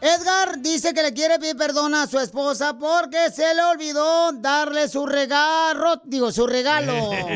[0.00, 4.88] Edgar dice que le quiere pedir perdón a su esposa porque se le olvidó darle
[4.88, 6.94] su regalo, digo, su regalo.
[7.12, 7.26] Lo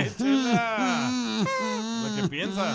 [2.17, 2.72] que piensa.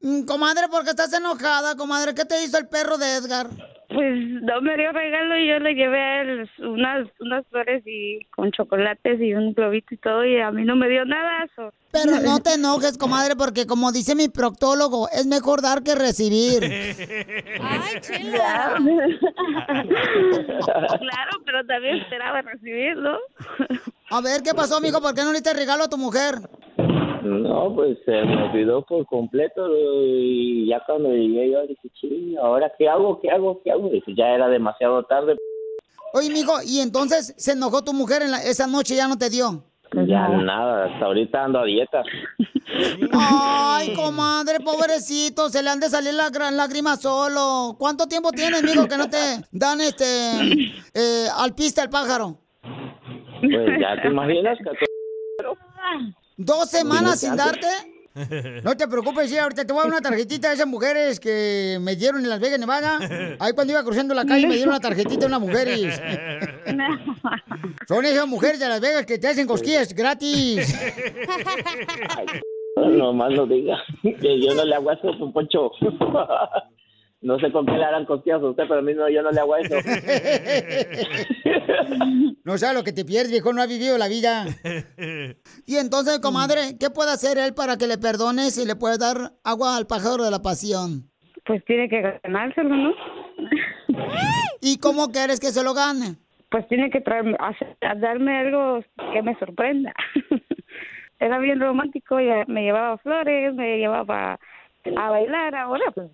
[0.00, 2.14] Mm, Comadre, ¿por qué estás enojada, comadre?
[2.14, 3.48] ¿Qué te hizo el perro de Edgar?
[3.98, 8.24] Pues no me dio regalo y yo le llevé a él unas, unas flores y
[8.30, 11.48] con chocolates y un globito y todo y a mí no me dio nada.
[11.56, 15.96] so- Pero no te enojes, comadre, porque como dice mi proctólogo, es mejor dar que
[15.96, 16.62] recibir.
[16.62, 18.76] Ay, chela.
[19.98, 23.18] claro, pero también esperaba recibirlo.
[24.10, 25.00] A ver, ¿qué pasó, amigo?
[25.00, 26.36] ¿Por qué no le diste regalo a tu mujer?
[27.28, 32.72] No, pues se me olvidó por completo y ya cuando llegué yo dije, sí, ¿ahora
[32.78, 33.20] qué hago?
[33.20, 33.60] ¿Qué hago?
[33.62, 33.90] ¿Qué hago?
[33.92, 35.36] Y ya era demasiado tarde.
[36.14, 39.28] Oye, mijo, ¿y entonces se enojó tu mujer en la- esa noche ya no te
[39.28, 39.62] dio?
[40.06, 42.02] Ya nada, hasta ahorita ando a dieta.
[43.12, 47.74] Ay, comadre, pobrecito, se le han de salir las gran lágrimas solo.
[47.78, 49.16] ¿Cuánto tiempo tienes, mijo, que no te
[49.50, 50.04] dan este
[50.94, 52.36] eh, al pista el pájaro?
[53.40, 54.86] Pues ya te imaginas que
[56.38, 57.66] ¿Dos semanas sin darte?
[58.62, 61.78] No te preocupes, sí, ahorita te voy a dar una tarjetita de esas mujeres que
[61.80, 62.98] me dieron en Las Vegas, Nevada.
[63.40, 66.00] Ahí cuando iba cruzando la calle me dieron una tarjetita de unas mujeres.
[67.88, 70.78] Son esas mujeres de Las Vegas que te hacen cosquillas gratis.
[72.76, 75.72] no más no diga que yo no le hago eso, Poncho.
[77.20, 79.30] No sé con qué le harán cosquillas a usted, pero a mí no, yo no
[79.30, 79.74] le hago eso.
[82.44, 84.46] No sabes lo que te pierdes, viejo, no ha vivido la vida.
[85.66, 89.32] Y entonces, comadre, ¿qué puede hacer él para que le perdones y le puede dar
[89.44, 91.10] agua al pájaro de la pasión?
[91.44, 92.94] Pues tiene que ganárselo, ¿no?
[94.62, 96.14] ¿Y cómo quieres que se lo gane?
[96.50, 99.92] Pues tiene que traerme, hacer- a darme algo que me sorprenda.
[101.20, 104.38] Era bien romántico, ya me llevaba flores, me llevaba
[104.96, 106.08] a bailar, ahora pues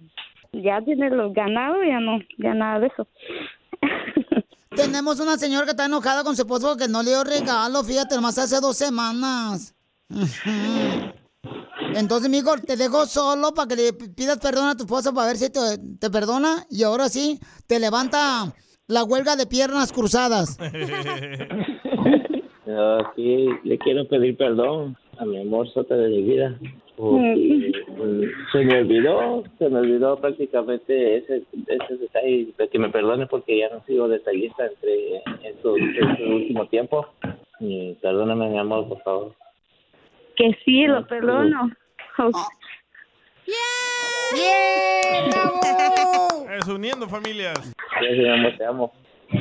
[0.63, 3.07] ya tiene los ganados, ya no, ya nada de eso.
[4.71, 8.17] Tenemos una señora que está enojada con su esposo porque no le dio regalo, fíjate,
[8.17, 9.75] nomás hace dos semanas.
[11.95, 15.37] Entonces, mijo, te dejo solo para que le pidas perdón a tu esposa para ver
[15.37, 15.61] si te,
[16.01, 17.39] te perdona y ahora sí
[17.69, 18.53] te levanta
[18.89, 20.59] la huelga de piernas cruzadas.
[22.67, 26.59] Aquí le quiero pedir perdón a mi amor sota de mi vida.
[26.97, 27.73] Porque,
[28.53, 33.59] se me olvidó, se me olvidó prácticamente ese, ese detalle de que me perdone porque
[33.59, 37.07] ya no sigo detallista entre estos, estos últimos tiempos.
[37.59, 39.35] Y perdóname, mi amor, por favor.
[40.37, 41.71] Que sí, lo perdono.
[46.57, 47.75] Es uniendo familias.
[48.01, 48.93] Gracias, mi amor, te amo.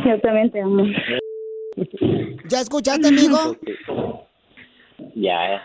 [0.06, 0.84] Yo también te amo.
[2.50, 3.56] ¿Ya escuchaste, amigo?
[5.16, 5.62] Ya, eh.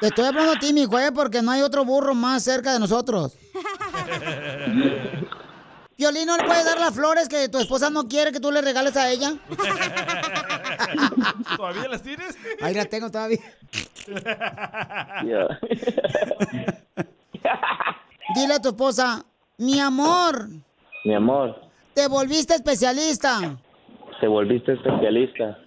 [0.00, 2.80] Te estoy hablando a ti, mi güey, porque no hay otro burro más cerca de
[2.80, 3.36] nosotros.
[5.96, 8.60] Violín, ¿no le puedes dar las flores que tu esposa no quiere que tú le
[8.60, 9.34] regales a ella?
[11.56, 12.36] ¿Todavía las tienes?
[12.60, 13.38] Ahí las tengo todavía.
[18.34, 19.24] Dile a tu esposa,
[19.58, 20.48] mi amor,
[21.04, 21.54] mi amor,
[21.94, 23.56] te volviste especialista.
[24.20, 25.58] te volviste especialista.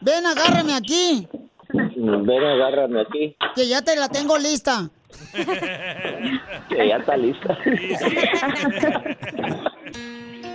[0.00, 1.28] Ven, agárrame aquí,
[1.72, 4.90] Ven, agárrame aquí, que ya te la tengo lista.
[5.32, 7.56] que ya está lista.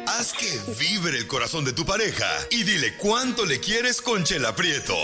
[0.08, 0.48] Haz que
[0.80, 4.96] vibre el corazón de tu pareja y dile cuánto le quieres con Chela Prieto.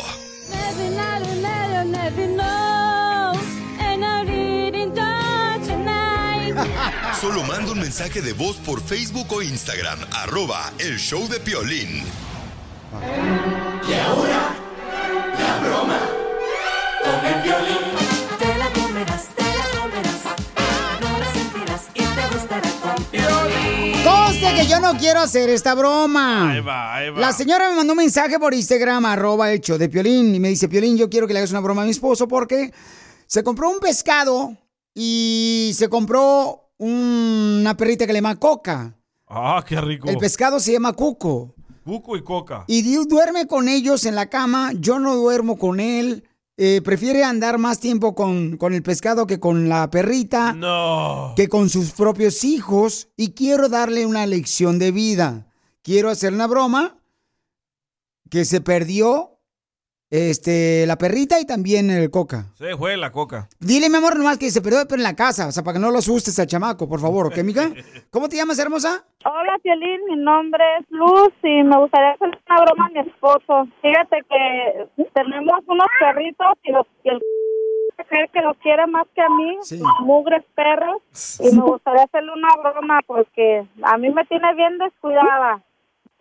[7.19, 12.03] Solo manda un mensaje de voz por Facebook o Instagram, arroba el show de Piolín
[15.13, 15.99] la broma
[17.03, 17.77] con el violín.
[18.39, 20.21] Te la comerás, te la comerás,
[21.01, 24.01] no la sentirás y te gustará con violín.
[24.55, 26.51] Que yo no quiero hacer esta broma.
[26.51, 27.19] Ahí va, ahí va.
[27.19, 30.67] La señora me mandó un mensaje por Instagram, arroba hecho de Piolín, y me dice,
[30.67, 32.73] Piolín, yo quiero que le hagas una broma a mi esposo porque
[33.27, 34.57] se compró un pescado
[34.93, 38.93] y se compró una perrita que le llama Coca.
[39.27, 40.09] Ah, qué rico.
[40.09, 41.55] El pescado se llama Cuco.
[41.83, 42.63] Cuco y coca.
[42.67, 46.27] Y Dios duerme con ellos en la cama, yo no duermo con él.
[46.57, 51.33] Eh, prefiere andar más tiempo con, con el pescado que con la perrita, No.
[51.35, 53.07] que con sus propios hijos.
[53.17, 55.47] Y quiero darle una lección de vida.
[55.81, 56.99] Quiero hacer una broma
[58.29, 59.39] que se perdió
[60.11, 62.45] este, la perrita y también el coca.
[62.55, 63.47] Se fue la coca.
[63.59, 65.79] Dile, mi amor, nomás que se perdió pero en la casa, o sea, para que
[65.79, 67.69] no lo asustes al chamaco, por favor, ¿ok, mica?
[68.11, 69.05] ¿Cómo te llamas, hermosa?
[69.23, 73.67] Hola, Piolín, mi nombre es Luz y me gustaría hacer una broma a mi esposo.
[73.81, 77.19] Fíjate que tenemos unos perritos y, los, y el
[78.33, 79.57] que los quiere más que a mí,
[80.01, 81.01] mugres perros,
[81.39, 85.63] y me gustaría hacerle una broma porque a mí me tiene bien descuidada.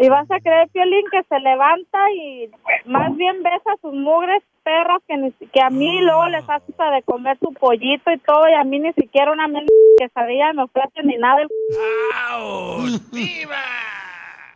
[0.03, 2.51] Y vas a creer, Piolín, que se levanta y
[2.87, 6.73] más bien besa a sus mugres perros que, ni, que a mí luego les hace
[6.73, 9.67] de comer su pollito y todo y a mí ni siquiera una men-
[9.99, 11.43] quesadilla me ofrece ni nada.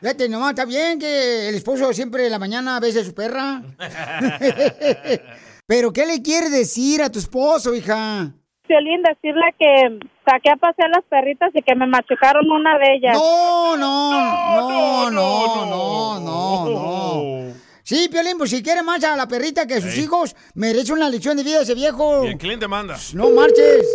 [0.00, 3.62] Fíjate, nomás, está bien que el esposo siempre en la mañana bese a su perra.
[5.66, 8.32] Pero, ¿qué le quiere decir a tu esposo, hija?
[8.66, 13.14] Piolín, decirle que saqué a pasear las perritas y que me machucaron una de ellas.
[13.16, 17.54] No, no, no, no, no, no, no.
[17.82, 21.10] Sí, Piolín, pues si quiere más a la perrita que a sus hijos, merece una
[21.10, 22.24] lección de vida ese viejo.
[22.24, 22.96] Y el cliente manda.
[23.14, 23.86] No marches.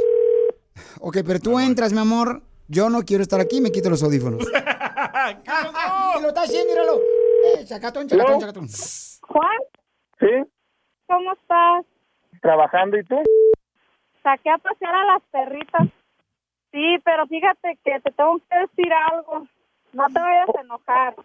[1.00, 2.44] Ok, pero tú entras, mi amor.
[2.68, 4.46] Yo no quiero estar aquí, me quito los audífonos.
[6.14, 6.72] ¿Qué lo está haciendo?
[6.72, 7.00] Míralo.
[7.00, 8.68] Eh, chacatón, chacatón, chacatón.
[9.22, 9.58] Juan,
[10.20, 10.28] Sí,
[11.08, 11.86] ¿cómo estás?
[12.42, 13.16] trabajando y tú.
[14.30, 15.88] Saqué a pasear a las perritas.
[16.72, 19.48] Sí, pero fíjate que te tengo que decir algo.
[19.92, 21.16] No te vayas a enojar.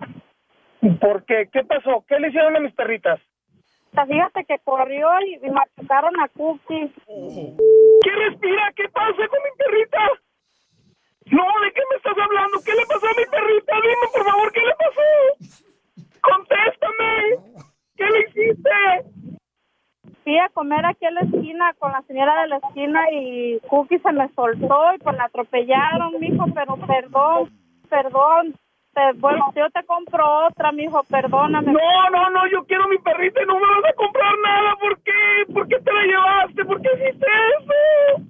[1.03, 1.51] ¿Por qué?
[1.53, 2.03] ¿Qué pasó?
[2.09, 3.21] ¿Qué le hicieron a mis perritas?
[3.21, 6.95] O sea, Fíjate que corrió y, y machucaron a Cookie.
[7.07, 8.73] ¿Qué respira?
[8.75, 9.99] ¿Qué pasa con mi perrita?
[11.27, 12.57] No, ¿de qué me estás hablando?
[12.65, 13.75] ¿Qué le pasó a mi perrita?
[13.83, 15.61] Dime, por favor, ¿qué le pasó?
[16.23, 17.65] ¡Contéstame!
[17.97, 19.34] ¿Qué le hiciste?
[20.25, 23.99] Fui a comer aquí en la esquina con la señora de la esquina y Cookie
[23.99, 27.51] se me soltó y pues la atropellaron, mijo, pero perdón,
[27.91, 28.55] perdón.
[28.95, 31.73] Te- bueno, yo te compro otra, mijo, perdóname.
[31.73, 34.77] No, no, no, yo quiero mi perrita y no me vas a comprar nada.
[34.81, 35.53] ¿Por qué?
[35.53, 36.65] ¿Por qué te la llevaste?
[36.65, 37.27] ¿Por qué hiciste
[37.59, 38.23] eso?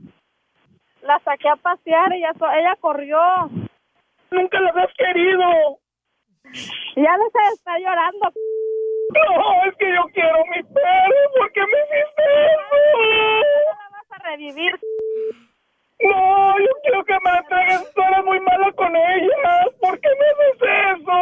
[1.02, 3.18] La saqué a pasear y ella, ella corrió.
[4.30, 5.78] Nunca la habías querido.
[6.96, 8.32] Ya no se está llorando.
[9.12, 11.20] No, es que yo quiero mi perro.
[11.36, 12.22] ¿Por qué me hiciste
[12.54, 12.78] eso?
[13.78, 14.80] la vas a revivir.
[16.00, 17.80] No, yo quiero que me la entreguen.
[17.94, 19.68] Tú eres muy mala con ellas.
[19.80, 21.18] ¿Por qué me haces eso?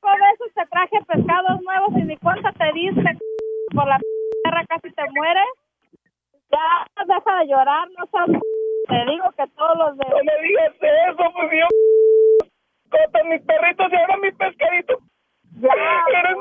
[0.00, 3.18] Por eso te traje pescados nuevos y ni cuenta te diste.
[3.74, 4.00] Por la
[4.42, 5.48] perra casi te mueres.
[6.50, 8.42] Ya, deja de llorar, no seas...
[8.88, 10.04] Te digo que todos los de...
[10.10, 11.66] No me digas eso, pues yo...
[13.12, 14.98] Con mis perritos y ahora mi pescadito.
[15.60, 15.72] Ya.
[16.18, 16.36] Eres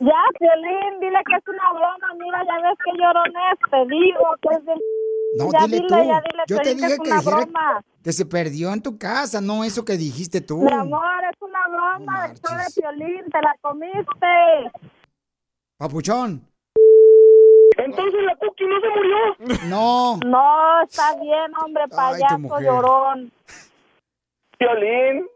[0.00, 2.14] Ya, Violín, dile que es una broma.
[2.18, 3.58] Mira, ya ves que llorón es.
[3.70, 4.74] Te digo que es de...
[5.38, 5.94] No, ya dile dile, tú.
[5.94, 7.84] ya dile, Yo te Piolín, que dije es que una dijera broma.
[8.04, 10.58] que se perdió en tu casa, no eso que dijiste tú.
[10.62, 12.28] Mi amor, es una broma.
[12.34, 14.70] show de Piolín, te la comiste.
[15.78, 16.42] Papuchón.
[17.78, 19.60] Entonces la Cookie no se murió.
[19.68, 20.16] No.
[20.24, 22.64] No, está bien, hombre, payaso mujer.
[22.66, 23.32] llorón.
[24.58, 25.26] Violín,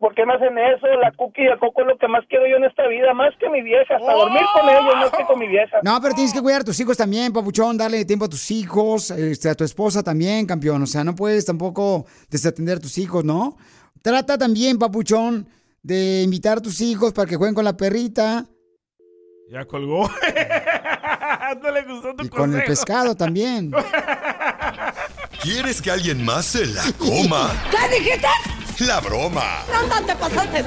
[0.00, 0.86] ¿por qué me hacen eso?
[1.00, 3.32] La Cookie y el Coco es lo que más quiero yo en esta vida, más
[3.38, 3.94] que mi vieja.
[3.94, 5.76] Hasta dormir con ellos, más que con mi vieja.
[5.82, 9.10] No, pero tienes que cuidar a tus hijos también, papuchón, darle tiempo a tus hijos,
[9.10, 10.82] este, a tu esposa también, campeón.
[10.82, 13.56] O sea, no puedes tampoco desatender a tus hijos, ¿no?
[14.02, 15.46] Trata también, papuchón,
[15.82, 18.46] de invitar a tus hijos para que jueguen con la perrita
[19.50, 20.10] Ya colgó.
[21.62, 23.70] no le gustó tu y con el pescado también.
[25.42, 27.50] ¿Quieres que alguien más se la coma?
[27.70, 28.28] ¿Qué dijiste?
[28.80, 29.64] La broma.
[29.70, 30.64] No, no te pasaste.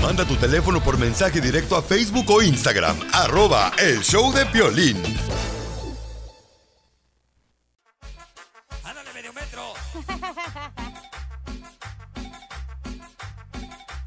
[0.00, 2.96] Manda tu teléfono por mensaje directo a Facebook o Instagram.
[3.12, 5.02] Arroba el show de Piolín.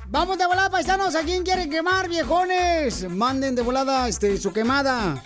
[0.06, 1.16] Vamos de volada, paisanos.
[1.16, 3.10] ¿A quién quieren quemar, viejones?
[3.10, 5.22] Manden de volada este, su quemada.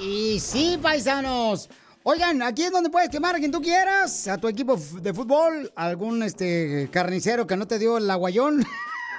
[0.00, 1.68] Y sí, paisanos.
[2.02, 5.70] Oigan, aquí es donde puedes quemar a quien tú quieras, a tu equipo de fútbol,
[5.76, 8.64] algún este carnicero que no te dio el aguayón.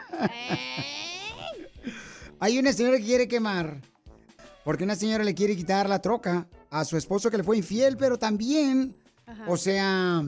[2.40, 3.80] Hay una señora que quiere quemar,
[4.66, 7.96] porque una señora le quiere quitar la troca a su esposo que le fue infiel,
[7.96, 8.98] pero también,
[9.48, 10.24] o sea,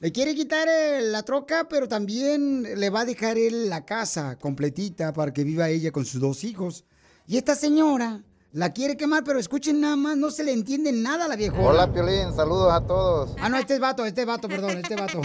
[0.00, 4.36] le quiere quitar eh, la troca, pero también le va a dejar él la casa
[4.38, 6.84] completita para que viva ella con sus dos hijos.
[7.26, 11.26] Y esta señora la quiere quemar, pero escuchen nada más, no se le entiende nada
[11.26, 11.68] a la viejona.
[11.68, 13.36] Hola, Piolín, saludos a todos.
[13.38, 15.20] Ah, no, este es vato, este es vato, perdón, este es vato.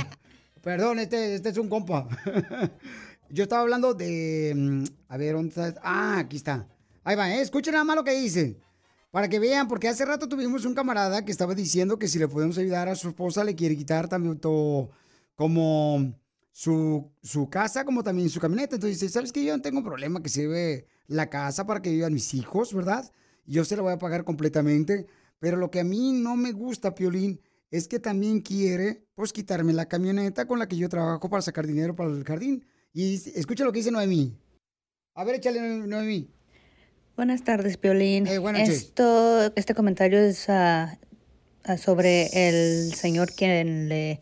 [0.61, 2.07] Perdón, este, este es un compa.
[3.29, 4.53] Yo estaba hablando de...
[4.55, 5.73] mm, A ver, ¿dónde está?
[5.81, 6.67] Ah, aquí está.
[7.03, 7.41] Ahí va, ¿eh?
[7.41, 8.57] Escuchen nada más lo que dice.
[9.15, 12.27] Para que vean, porque hace rato tuvimos un camarada que estaba diciendo que si le
[12.27, 14.89] podemos ayudar a su esposa, le quiere quitar también todo,
[15.37, 16.13] como
[16.51, 18.75] su, su casa, como también su camioneta.
[18.75, 19.45] Entonces dice, ¿sabes qué?
[19.45, 23.09] Yo no tengo problema que lleve la casa para que vivan mis hijos, ¿verdad?
[23.45, 25.05] Yo se la voy a pagar completamente.
[25.39, 27.39] Pero lo que a mí no me gusta, Piolín,
[27.71, 31.65] es que también quiere, pues, quitarme la camioneta con la que yo trabajo para sacar
[31.65, 32.65] dinero para el jardín.
[32.91, 34.37] Y escucha lo que dice Noemí.
[35.13, 36.27] A ver, échale, No- Noemí.
[37.15, 38.27] Buenas tardes, Piolín.
[38.27, 38.69] Eh, noches.
[38.69, 40.97] Esto, este comentario es ah,
[41.77, 44.19] sobre el señor quien le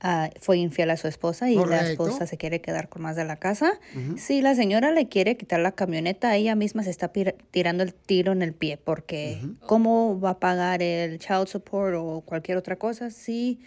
[0.00, 3.24] ah, fue infiel a su esposa y la esposa se quiere quedar con más de
[3.24, 3.72] la casa.
[4.16, 7.10] Si la señora le quiere quitar la camioneta, ella misma se está
[7.50, 12.20] tirando el tiro en el pie porque ¿cómo va a pagar el child support o
[12.20, 13.58] cualquier otra cosa si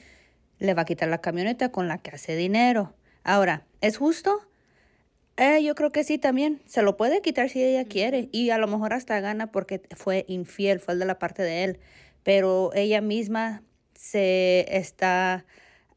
[0.59, 2.93] le va a quitar la camioneta con la que hace dinero?
[3.25, 4.39] Ahora, ¿es justo?
[5.41, 6.61] Eh, yo creo que sí también.
[6.67, 8.29] Se lo puede quitar si ella quiere.
[8.31, 11.79] Y a lo mejor hasta gana porque fue infiel, fue de la parte de él.
[12.21, 13.63] Pero ella misma
[13.95, 15.43] se está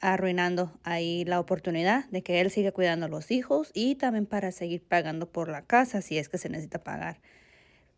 [0.00, 4.50] arruinando ahí la oportunidad de que él siga cuidando a los hijos y también para
[4.50, 7.20] seguir pagando por la casa si es que se necesita pagar.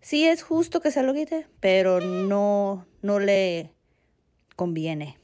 [0.01, 3.71] Sí es justo que se lo quite, pero no, no le
[4.57, 5.17] conviene.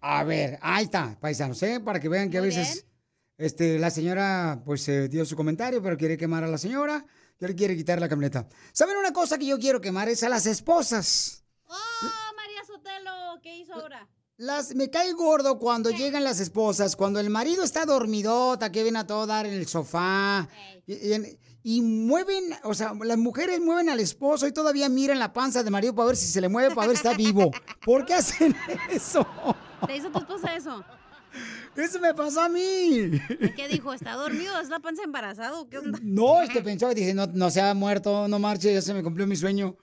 [0.00, 1.78] A ver, ahí está, paisanos, ¿eh?
[1.78, 2.86] Para que vean que a veces
[3.40, 7.04] este, la señora pues eh, dio su comentario, pero quiere quemar a la señora,
[7.38, 8.46] que le quiere quitar la camioneta.
[8.72, 10.08] ¿Saben una cosa que yo quiero quemar?
[10.08, 11.42] Es a las esposas.
[11.66, 11.74] ¡Oh,
[12.36, 13.40] María Sotelo!
[13.42, 14.06] ¿Qué hizo ahora?
[14.36, 18.96] Las, me cae gordo cuando llegan las esposas, cuando el marido está dormidota, que ven
[18.96, 20.48] a todo dar en el sofá,
[20.86, 25.34] y, y- y mueven, o sea, las mujeres mueven al esposo y todavía miran la
[25.34, 27.50] panza del marido para ver si se le mueve, para ver si está vivo.
[27.84, 28.56] ¿Por qué hacen
[28.90, 29.26] eso?
[29.86, 30.82] ¿Te hizo tu esposa eso?
[31.76, 33.10] Eso me pasó a mí.
[33.56, 33.92] ¿Qué dijo?
[33.92, 34.58] ¿Está dormido?
[34.60, 35.68] ¿Es la panza embarazado?
[35.68, 35.98] ¿Qué onda?
[36.02, 39.26] No, este pensó, dice, no, no se ha muerto, no marche, ya se me cumplió
[39.26, 39.76] mi sueño.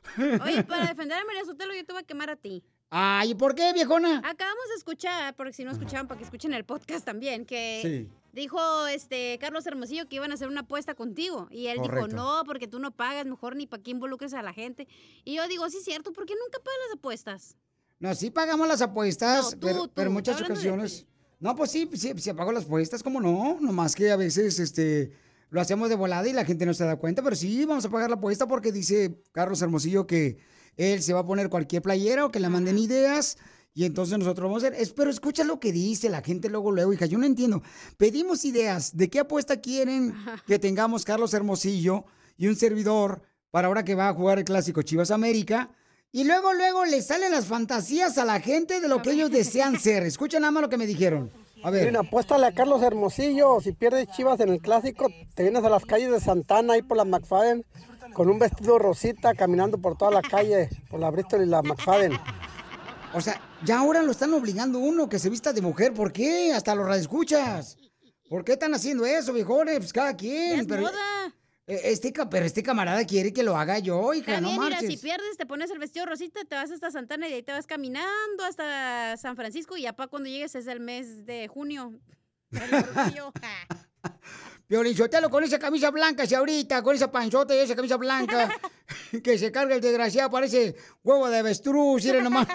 [0.44, 2.64] Oye, para defender a María Sotelo, yo te voy a quemar a ti.
[2.90, 4.20] Ay, ¿y por qué, viejona?
[4.20, 8.10] Acabamos de escuchar, porque si no escuchaban, para que escuchen el podcast también, que Sí.
[8.32, 11.48] dijo este Carlos Hermosillo que iban a hacer una apuesta contigo.
[11.52, 12.08] Y él Correcto.
[12.08, 14.88] dijo, no, porque tú no pagas, mejor ni para qué involucres a la gente.
[15.26, 17.58] Y yo digo, sí, cierto, ¿por qué nunca pagas las apuestas?
[18.00, 21.06] No, sí pagamos las apuestas, No, tú, pero, tú, pero muchas de ocasiones...
[21.40, 23.58] No, pues sí, sí, sí pago las apuestas, ¿cómo no?
[23.62, 25.12] Nomás que a veces, este,
[25.50, 27.90] lo hacemos de volada y la gente no se da cuenta, pero sí, vamos a
[27.90, 30.38] pagar la apuesta porque dice Carlos Hermosillo que
[30.76, 33.38] él se va a poner cualquier playera o que le manden ideas
[33.78, 34.94] y entonces nosotros vamos a hacer...
[34.96, 37.62] Pero escucha lo que dice la gente luego, luego, hija, yo no entiendo.
[37.98, 40.16] Pedimos ideas de qué apuesta quieren
[40.48, 42.06] que tengamos Carlos Hermosillo
[42.38, 45.70] y un servidor para ahora que va a jugar el clásico Chivas América.
[46.12, 49.80] Y luego, luego le salen las fantasías a la gente de lo que ellos desean
[49.80, 50.04] ser.
[50.04, 51.32] Escucha nada más lo que me dijeron.
[51.64, 51.86] A ver.
[51.86, 53.60] Miren, apuéstale a Carlos Hermosillo.
[53.62, 56.98] Si pierdes Chivas en el clásico, te vienes a las calles de Santana, ahí por
[56.98, 57.66] la McFadden,
[58.14, 62.14] con un vestido rosita, caminando por toda la calle, por la Bristol y la McFadden.
[63.14, 65.94] O sea, ya ahora lo están obligando uno que se vista de mujer.
[65.94, 66.54] ¿Por qué?
[66.54, 67.78] Hasta los radioescuchas.
[68.30, 69.78] ¿Por qué están haciendo eso, viejones?
[69.78, 70.60] Pues cada quien.
[70.60, 71.34] es pero, moda.
[71.68, 74.76] Eh, Este, pero este camarada quiere que lo haga yo, hija, Está no bien, mira,
[74.78, 74.90] marches.
[74.90, 77.68] si pierdes, te pones el vestido rosita, te vas hasta Santana y ahí te vas
[77.68, 81.94] caminando hasta San Francisco y ya para cuando llegues es el mes de junio.
[84.68, 88.50] Piolichotelo con esa camisa blanca, si ahorita, con esa panzota y esa camisa blanca,
[89.24, 92.48] que se carga el desgraciado, parece huevo de avestruz, miren nomás.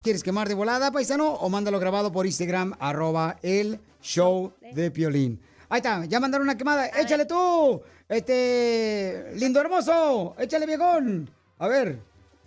[0.00, 1.34] ¿Quieres quemar de volada, paisano?
[1.34, 5.40] O mándalo grabado por Instagram, arroba el show de Piolín.
[5.68, 6.86] Ahí está, ya mandaron una quemada.
[6.86, 10.36] Échale tú, este, lindo hermoso.
[10.38, 11.28] Échale, viejón.
[11.58, 11.98] A ver.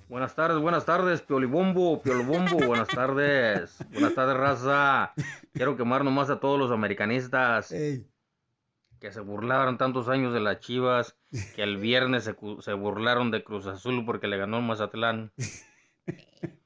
[0.08, 3.78] Buenas tardes, buenas tardes, Piolibombo, Piolibombo, buenas tardes.
[3.92, 5.12] Buenas tardes, raza.
[5.54, 11.18] Quiero quemar nomás a todos los americanistas que se burlaron tantos años de las chivas,
[11.56, 15.34] que el viernes se, se burlaron de Cruz Azul porque le ganó el Mazatlán.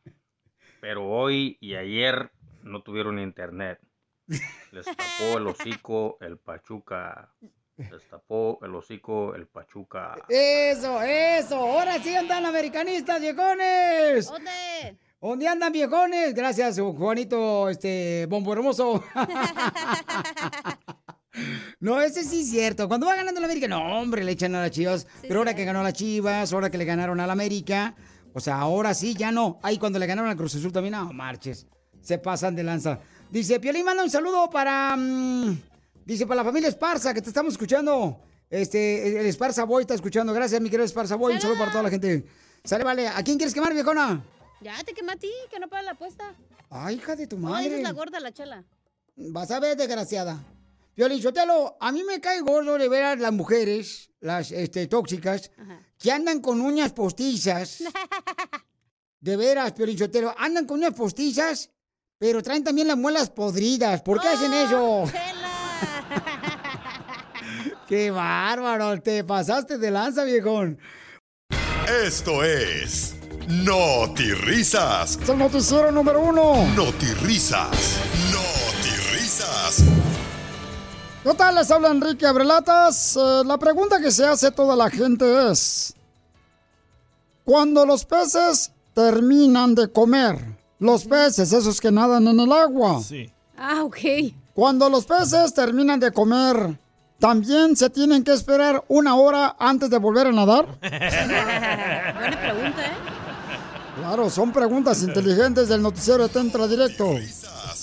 [0.88, 2.30] Pero hoy y ayer
[2.62, 3.80] no tuvieron internet.
[4.72, 7.34] Les tapó el hocico el Pachuca.
[7.76, 10.16] Les tapó el hocico el Pachuca.
[10.30, 11.56] Eso, eso.
[11.56, 14.28] Ahora sí andan americanistas, viejones.
[14.28, 15.00] ¿Dónde?
[15.20, 16.36] ¿Dónde andan, viejones?
[16.36, 19.04] Gracias, Juanito, este, bombo hermoso.
[21.82, 22.88] No, ese sí es cierto.
[22.88, 25.06] Cuando va ganando la América, no, hombre, le echan a las chivas.
[25.22, 27.94] Pero ahora que ganó las chivas, ahora que le ganaron a la América,
[28.36, 29.60] o sea, ahora sí, ya no.
[29.64, 31.66] Ahí cuando le ganaron a Cruz Azul también, no, marches.
[32.02, 33.00] Se pasan de lanza.
[33.32, 34.96] Dice, Piolín, manda un saludo para.
[34.96, 35.58] mm,
[36.06, 38.20] dice, para la familia Esparza, que te estamos escuchando.
[38.50, 40.34] Este, el Esparza Boy está escuchando.
[40.34, 41.34] Gracias, mi querido Esparza Boy.
[41.34, 42.26] Un saludo para toda la gente.
[42.64, 43.08] Sale, vale.
[43.08, 44.24] ¿A quién quieres quemar, viejona?
[44.62, 46.36] Ya te quemé a ti, que no paga la apuesta.
[46.70, 47.78] Ay, hija de tu No, madre.
[47.78, 48.64] es la gorda, la chela.
[49.16, 50.44] Vas a ver, desgraciada.
[50.94, 55.52] Piolín Sotelo, a mí me cae gordo de ver a las mujeres, las este, tóxicas,
[56.00, 57.84] que andan con uñas postizas.
[59.20, 61.72] De veras, Piolín Sotelo, andan con uñas postizas,
[62.18, 64.02] pero traen también las muelas podridas.
[64.02, 65.06] ¿Por qué hacen eso?
[67.88, 69.02] ¡Qué bárbaro!
[69.02, 70.80] Te pasaste de lanza, viejón.
[72.04, 73.16] Esto es
[74.42, 75.20] Risas.
[75.22, 76.66] Es el noticiero número uno.
[77.22, 78.00] Risas.
[79.14, 79.84] Risas.
[81.26, 81.56] ¿Qué tal?
[81.56, 83.18] Les habla Enrique Abrelatas.
[83.18, 85.96] Eh, la pregunta que se hace toda la gente es,
[87.44, 90.38] cuando los peces terminan de comer,
[90.78, 93.32] los peces, esos que nadan en el agua, Sí.
[93.58, 93.98] Ah, ok.
[94.54, 96.78] cuando los peces terminan de comer,
[97.18, 100.78] ¿también se tienen que esperar una hora antes de volver a nadar?
[100.80, 103.16] Buena pregunta, ¿eh?
[103.98, 107.16] Claro, son preguntas inteligentes del noticiero de Tentra Directo.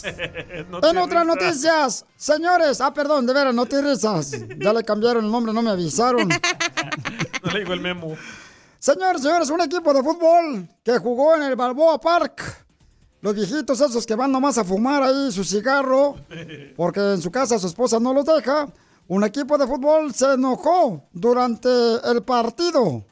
[0.83, 4.33] En otras noticias, señores, ah, perdón, de veras, no te risas.
[4.59, 6.29] Ya le cambiaron el nombre, no me avisaron.
[7.45, 8.17] No le digo el memo.
[8.79, 12.41] Señores, señores, un equipo de fútbol que jugó en el Balboa Park.
[13.21, 16.17] Los viejitos esos que van nomás a fumar ahí su cigarro,
[16.77, 18.69] porque en su casa su esposa no los deja.
[19.09, 21.69] Un equipo de fútbol se enojó durante
[22.11, 23.05] el partido,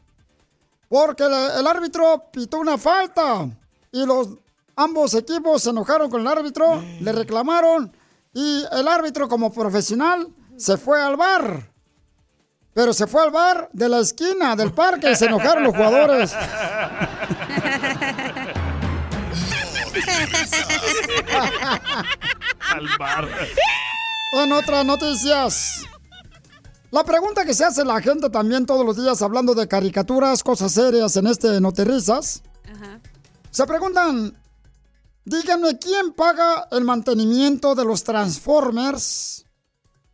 [0.89, 3.49] porque el, el árbitro pitó una falta
[3.93, 4.29] y los
[4.83, 7.97] ambos equipos se enojaron con el árbitro, le reclamaron
[8.33, 11.71] y el árbitro como profesional se fue al bar.
[12.73, 16.33] Pero se fue al bar de la esquina del parque y se enojaron los jugadores.
[22.71, 23.29] Al bar.
[24.35, 25.83] En otras noticias.
[26.93, 30.73] La pregunta que se hace la gente también todos los días hablando de caricaturas, cosas
[30.73, 32.43] serias en este Noterrizas.
[33.51, 34.40] Se preguntan,
[35.25, 39.47] díganme, ¿quién paga el mantenimiento de los Transformers?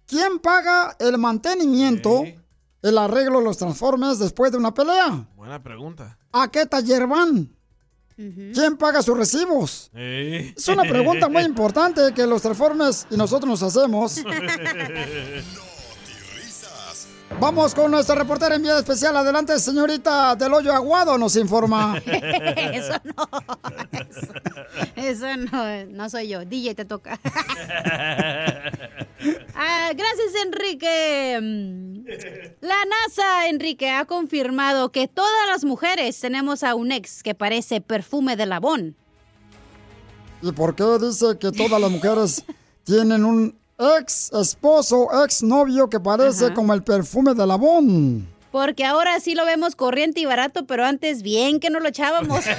[0.07, 2.25] ¿Quién paga el mantenimiento,
[2.83, 5.29] el arreglo de los Transformers después de una pelea?
[5.35, 6.19] Buena pregunta.
[6.33, 7.53] ¿A qué taller van?
[8.17, 9.91] ¿Quién paga sus recibos?
[9.93, 10.55] Eh.
[10.57, 14.21] Es una pregunta muy importante que los Transformers y nosotros nos hacemos.
[17.41, 19.15] Vamos con nuestra reportera en vía especial.
[19.17, 21.99] Adelante, señorita del hoyo aguado, nos informa.
[22.07, 23.29] Eso no.
[23.93, 26.45] Eso, eso no, no soy yo.
[26.45, 27.19] DJ te toca.
[29.59, 31.39] Ah, gracias, Enrique.
[31.41, 32.05] Mm,
[32.61, 37.81] La NASA, Enrique, ha confirmado que todas las mujeres tenemos a un ex que parece
[37.81, 38.95] perfume de labón.
[40.43, 42.45] ¿Y por qué dice que todas las mujeres
[42.85, 48.29] tienen un ex esposo, ex novio que parece como el perfume de Labón?
[48.51, 52.45] Porque ahora sí lo vemos corriente y barato, pero antes bien que no lo echábamos.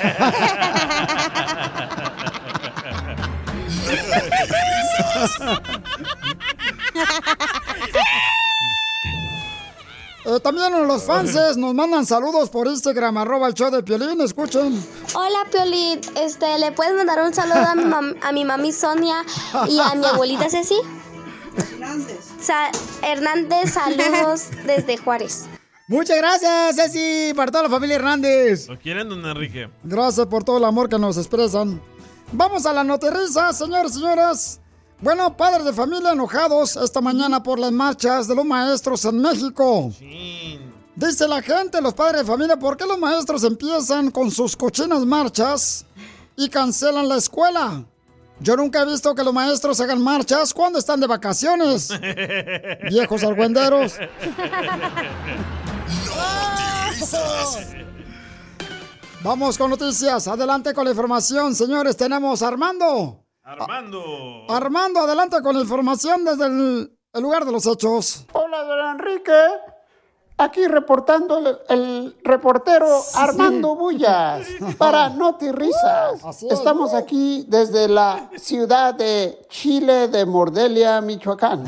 [10.25, 14.85] Eh, también los fans nos mandan saludos por Instagram, arroba el show de Piolín, escuchen.
[15.15, 19.23] Hola Piolín, este, ¿le puedes mandar un saludo a mi, mam- a mi mami Sonia
[19.69, 20.75] y a mi abuelita Ceci?
[22.41, 25.45] Sa- Hernández, saludos desde Juárez.
[25.87, 28.67] Muchas gracias, Ceci, para toda la familia Hernández.
[28.67, 29.69] ¿Lo quieren, don Enrique?
[29.83, 31.81] Gracias por todo el amor que nos expresan.
[32.31, 34.59] Vamos a la noticia, señores y señoras.
[34.99, 39.91] Bueno, padres de familia enojados esta mañana por las marchas de los maestros en México.
[40.95, 45.05] Dice la gente, los padres de familia, ¿por qué los maestros empiezan con sus cochinas
[45.05, 45.85] marchas
[46.35, 47.85] y cancelan la escuela?
[48.39, 51.89] Yo nunca he visto que los maestros hagan marchas cuando están de vacaciones.
[52.89, 53.95] Viejos argüenderos.
[59.23, 60.27] Vamos con noticias.
[60.27, 61.97] Adelante con la información, señores.
[61.97, 63.25] Tenemos a Armando.
[63.43, 64.45] Armando.
[64.49, 68.25] Armando, adelante con la información desde el, el lugar de los hechos.
[68.33, 69.31] Hola, don Enrique.
[70.39, 74.45] Aquí reportando el, el reportero Armando Bullas
[74.77, 76.43] para Noti Risas.
[76.43, 81.65] Estamos aquí desde la ciudad de Chile de Mordelia, Michoacán.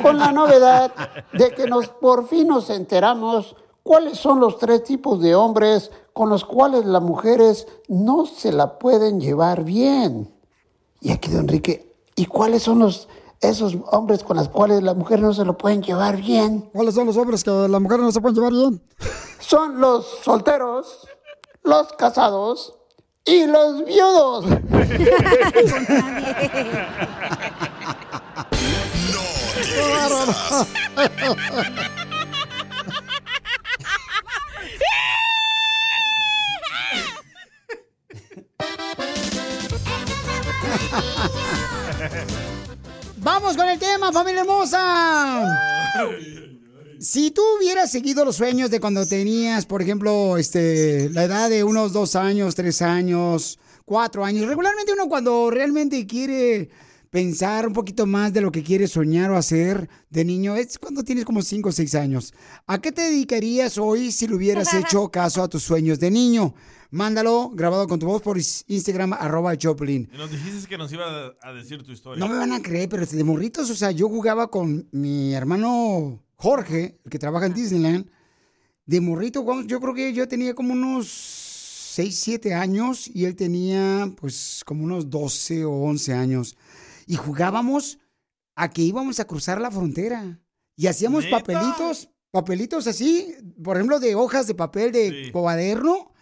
[0.00, 0.90] Con la novedad
[1.34, 6.30] de que nos por fin nos enteramos cuáles son los tres tipos de hombres con
[6.30, 10.32] los cuales las mujeres no se la pueden llevar bien.
[11.00, 13.06] Y aquí, don Enrique, ¿y cuáles son los
[13.40, 16.70] esos hombres con los cuales las mujeres no se lo pueden llevar bien?
[16.72, 18.82] ¿Cuáles son los hombres que las mujeres no se pueden llevar bien?
[19.38, 21.06] Son los solteros,
[21.62, 22.74] los casados
[23.24, 24.46] y los viudos.
[43.30, 45.46] Vamos con el tema, familia hermosa.
[46.98, 51.62] Si tú hubieras seguido los sueños de cuando tenías, por ejemplo, este, la edad de
[51.62, 56.70] unos dos años, tres años, cuatro años, regularmente uno cuando realmente quiere
[57.10, 61.04] pensar un poquito más de lo que quiere soñar o hacer de niño es cuando
[61.04, 62.32] tienes como cinco o seis años.
[62.66, 66.54] ¿A qué te dedicarías hoy si le hubieras hecho caso a tus sueños de niño?
[66.90, 70.08] Mándalo grabado con tu voz por Instagram, arroba Joplin.
[70.16, 72.18] Nos dijiste que nos iba a- decir tu historia.
[72.18, 76.22] No me van a creer, pero de morritos, o sea, yo jugaba con mi hermano
[76.36, 78.10] Jorge, el que trabaja en Disneyland.
[78.86, 84.10] De morrito, yo creo que yo tenía como unos 6, 7 años y él tenía
[84.18, 86.56] pues como unos 12 o 11 años.
[87.06, 87.98] Y jugábamos
[88.54, 90.40] a que íbamos a cruzar la frontera.
[90.74, 91.38] Y hacíamos ¿Neta?
[91.40, 96.12] papelitos, papelitos así, por ejemplo, de hojas de papel de cuaderno.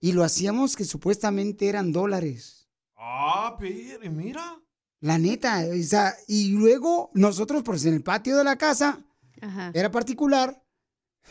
[0.00, 2.68] Y lo hacíamos que supuestamente eran dólares.
[2.96, 4.58] Ah, pero mira.
[5.00, 8.98] La neta, o sea, y luego nosotros, pues en el patio de la casa,
[9.40, 9.70] Ajá.
[9.74, 10.62] era particular,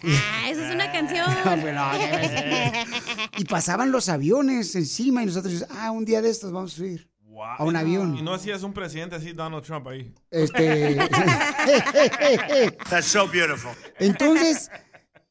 [0.04, 1.26] Ah, esa es una canción.
[3.38, 7.10] y pasaban los aviones encima y nosotros, ah, un día de estos vamos a subir
[7.58, 8.24] a un Y avión.
[8.24, 10.14] no hacías un presidente así, Donald Trump ahí.
[10.32, 10.96] Este.
[12.90, 13.72] That's so beautiful.
[14.00, 14.70] Entonces,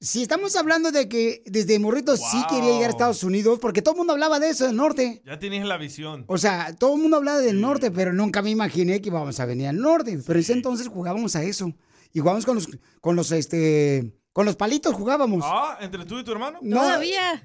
[0.05, 3.95] si estamos hablando de que desde morrito sí quería llegar a Estados Unidos, porque todo
[3.95, 5.23] el mundo hablaba de eso del norte.
[5.25, 6.25] Ya tenías la visión.
[6.29, 9.47] O sea, todo el mundo hablaba del norte, pero nunca me imaginé que íbamos a
[9.47, 10.19] venir al norte.
[10.27, 11.73] Pero ese entonces jugábamos a eso.
[12.12, 12.69] Y jugábamos con los,
[13.01, 15.43] con los, este, con los palitos jugábamos.
[15.45, 16.59] Ah, entre tú y tu hermano.
[16.61, 16.83] No,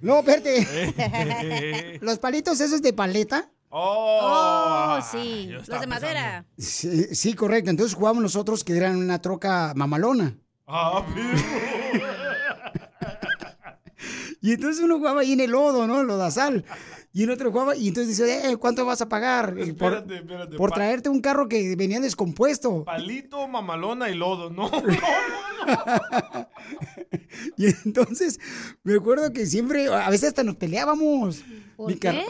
[0.02, 2.00] No, espérate.
[2.02, 3.52] los palitos esos de paleta.
[3.70, 5.48] Oh, Oh, sí.
[5.50, 6.46] Los de madera.
[6.58, 7.70] Sí, sí, correcto.
[7.70, 10.36] Entonces jugábamos nosotros que eran una troca mamalona.
[10.68, 11.04] Ah,
[14.42, 16.04] Y entonces uno jugaba ahí en el lodo, ¿no?
[16.04, 16.66] Lodazal.
[17.12, 19.56] Y el otro jugaba, y entonces dice, eh, ¿cuánto vas a pagar?
[19.58, 22.84] Eh, por, Espérate, espérate, por traerte un carro que venía descompuesto.
[22.84, 24.50] Palito, mamalona y lodo.
[24.60, 26.48] No, no.
[27.58, 28.40] Y entonces
[28.84, 31.44] me acuerdo que siempre, a veces hasta nos peleábamos.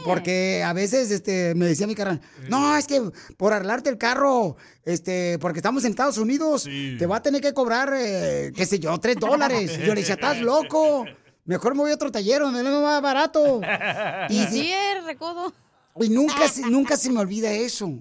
[0.06, 3.02] Porque a veces este, me decía mi carnal, no, es que
[3.36, 7.54] por arreglarte el carro, este, porque estamos en Estados Unidos, te va a tener que
[7.54, 9.78] cobrar, eh, qué sé yo, tres dólares.
[9.80, 11.06] Yo le decía, estás loco.
[11.49, 13.59] Mejor me voy a otro taller donde me más barato.
[14.29, 15.51] Y sí, el recodo.
[15.99, 17.91] Y nunca, se- nunca se me olvida eso.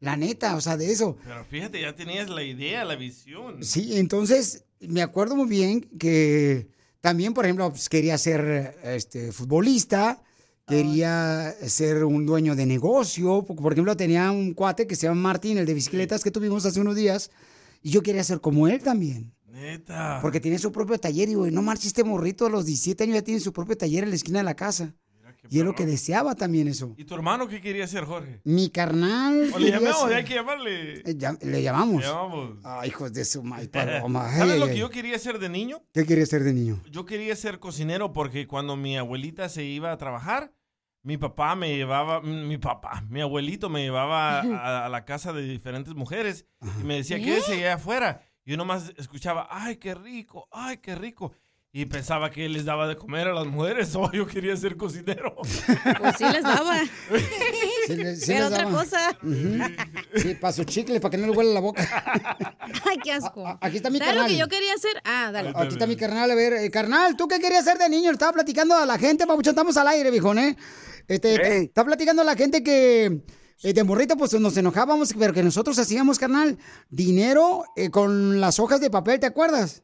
[0.00, 1.16] La neta, o sea, de eso.
[1.22, 3.62] Pero fíjate, ya tenías la idea, la visión.
[3.62, 6.66] Sí, entonces me acuerdo muy bien que
[7.00, 10.20] también, por ejemplo, pues, quería ser este, futbolista,
[10.66, 13.44] quería ser un dueño de negocio.
[13.44, 16.66] Por por ejemplo, tenía un cuate que se llama Martín, el de bicicletas que tuvimos
[16.66, 17.30] hace unos días,
[17.80, 19.32] y yo quería ser como él también.
[19.52, 20.18] Neta.
[20.22, 23.14] Porque tiene su propio taller y, güey, no marches este morrito a los 17 años
[23.16, 24.94] ya tiene su propio taller en la esquina de la casa.
[25.50, 26.94] Y es lo que deseaba también eso.
[26.96, 28.40] ¿Y tu hermano qué quería ser, Jorge?
[28.44, 29.50] Mi carnal.
[29.52, 31.00] O le llamamos, ser- hay que llamarle.
[31.00, 32.00] Eh, ya- le llamamos.
[32.00, 32.58] Le llamamos.
[32.62, 34.28] Ay, hijos de su madre paloma.
[34.30, 34.70] Ay, ¿Sabes ay, lo ay.
[34.72, 35.82] que yo quería ser de niño?
[35.92, 36.80] ¿Qué quería ser de niño?
[36.90, 40.54] Yo quería ser cocinero porque cuando mi abuelita se iba a trabajar,
[41.02, 45.42] mi papá me llevaba, mi papá, mi abuelito me llevaba a, a la casa de
[45.42, 46.46] diferentes mujeres
[46.80, 47.22] y me decía, ¿Eh?
[47.22, 48.22] quédese allá afuera.
[48.44, 51.32] Y yo nomás escuchaba, ay, qué rico, ay, qué rico.
[51.74, 55.34] Y pensaba que les daba de comer a las mujeres o yo quería ser cocinero.
[55.98, 56.76] Pues sí les daba.
[57.86, 58.78] Sí, le- sí Pero les otra daba.
[58.78, 59.18] cosa.
[60.16, 61.82] Sí, para su chicle, para que no le huele la boca.
[62.88, 63.44] Ay, qué asco.
[63.60, 64.30] Aquí está mi ¿Sabes lo carnal.
[64.32, 65.00] que yo quería hacer?
[65.04, 65.52] Ah, dale.
[65.54, 68.10] Aquí está mi carnal, a ver, eh, carnal, ¿tú qué querías ser de niño?
[68.10, 70.56] Le estaba platicando a la gente, papuchón, estamos al aire, viejón, ¿eh?
[71.08, 73.22] Este, está platicando a la gente que
[73.62, 76.58] eh, de morrito, pues nos enojábamos, pero que nosotros hacíamos, carnal,
[76.90, 79.82] dinero eh, con las hojas de papel, ¿te acuerdas?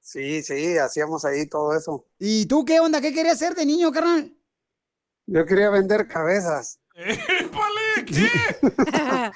[0.00, 2.06] Sí, sí, hacíamos ahí todo eso.
[2.18, 3.00] ¿Y tú qué onda?
[3.00, 4.34] ¿Qué querías ser de niño, carnal?
[5.26, 6.80] Yo quería vender cabezas,
[8.06, 8.28] ¿Qué?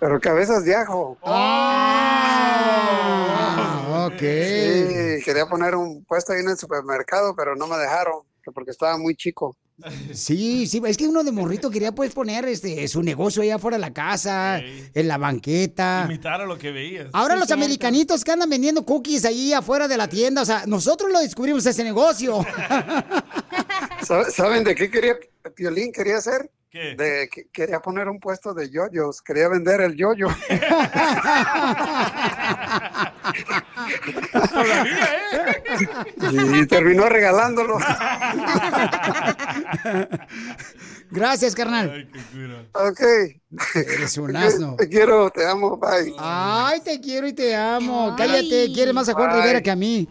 [0.00, 1.18] pero cabezas de ajo.
[1.22, 2.46] Ah,
[4.06, 4.18] ok.
[4.18, 8.70] Sí, quería poner un puesto ahí en el supermercado, pero no me dejaron, que porque
[8.70, 9.56] estaba muy chico.
[10.12, 13.76] Sí, sí, es que uno de morrito quería pues poner este su negocio allá afuera
[13.76, 16.04] de la casa, en la banqueta.
[16.06, 17.06] Imitar a lo que veías.
[17.12, 21.10] Ahora los americanitos que andan vendiendo cookies ahí afuera de la tienda, o sea, nosotros
[21.12, 22.44] lo descubrimos ese negocio.
[24.02, 25.16] ¿Sabe- ¿Saben de qué quería
[25.54, 26.50] Piolín quería hacer?
[26.70, 26.94] ¿Qué?
[26.96, 30.28] De que quería poner un puesto de yoyos, quería vender el yoyo.
[36.32, 37.78] y terminó regalándolo.
[41.10, 42.08] Gracias, carnal.
[42.72, 43.00] Ok.
[43.74, 44.76] Eres un asno.
[44.76, 46.14] Te quiero, te amo, bye.
[46.18, 48.14] Ay, te quiero y te amo.
[48.16, 49.40] Cállate, quieres más a Juan Bye.
[49.40, 50.08] Rivera que a mí.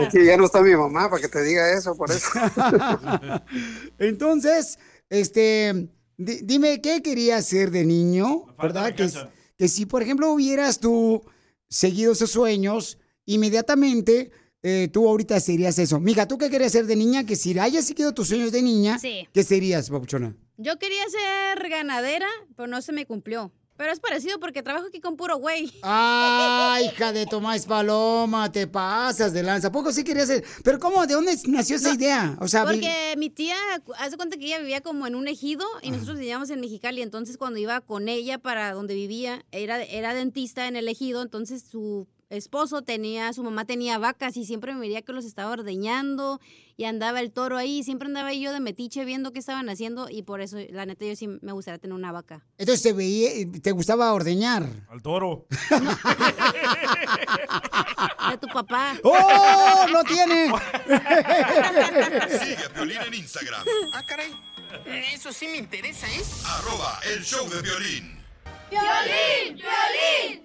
[0.00, 2.28] Es que ya no está mi mamá para que te diga eso, por eso.
[3.98, 4.78] Entonces,
[5.10, 8.46] este, di- dime, ¿qué querías ser de niño?
[8.60, 8.94] ¿Verdad?
[8.94, 9.10] Que,
[9.58, 11.22] que si, por ejemplo, hubieras tú
[11.68, 14.30] seguido esos sueños, inmediatamente
[14.62, 16.00] eh, tú ahorita serías eso.
[16.00, 17.24] Mija, ¿tú qué querías ser de niña?
[17.24, 19.28] Que si hayas seguido tus sueños de niña, Sí.
[19.32, 20.36] ¿qué serías, papuchona?
[20.56, 22.26] Yo quería ser ganadera,
[22.56, 23.52] pero no se me cumplió.
[23.76, 25.70] Pero es parecido porque trabajo aquí con puro güey.
[25.82, 29.68] Ay, hija de Tomás Paloma, te pasas de lanza.
[29.68, 30.44] ¿A poco sí querías ser?
[30.64, 31.06] Pero ¿cómo?
[31.06, 32.36] ¿De dónde nació esa idea?
[32.40, 33.56] O sea, vi- Porque mi tía,
[33.98, 37.02] hace cuenta que ella vivía como en un ejido y nosotros vivíamos en Mexicali.
[37.02, 41.22] Entonces, cuando iba con ella para donde vivía, era, era dentista en el ejido.
[41.22, 45.50] Entonces, su esposo tenía, su mamá tenía vacas y siempre me veía que los estaba
[45.52, 46.40] ordeñando
[46.76, 47.82] y andaba el toro ahí.
[47.82, 51.14] Siempre andaba yo de metiche viendo qué estaban haciendo y por eso, la neta, yo
[51.16, 52.44] sí me gustaría tener una vaca.
[52.58, 53.30] entonces te veía,
[53.62, 54.66] te gustaba ordeñar.
[54.88, 55.46] Al toro.
[58.30, 58.96] De tu papá.
[59.04, 59.86] ¡Oh!
[59.92, 60.52] ¡No tiene!
[62.38, 63.62] Sigue a Piolín en Instagram.
[63.92, 64.32] Ah, caray.
[65.14, 66.22] Eso sí me interesa, ¿eh?
[66.44, 68.25] Arroba el show de violín.
[68.70, 69.56] ¡Violín!
[69.56, 70.42] ¡Violín!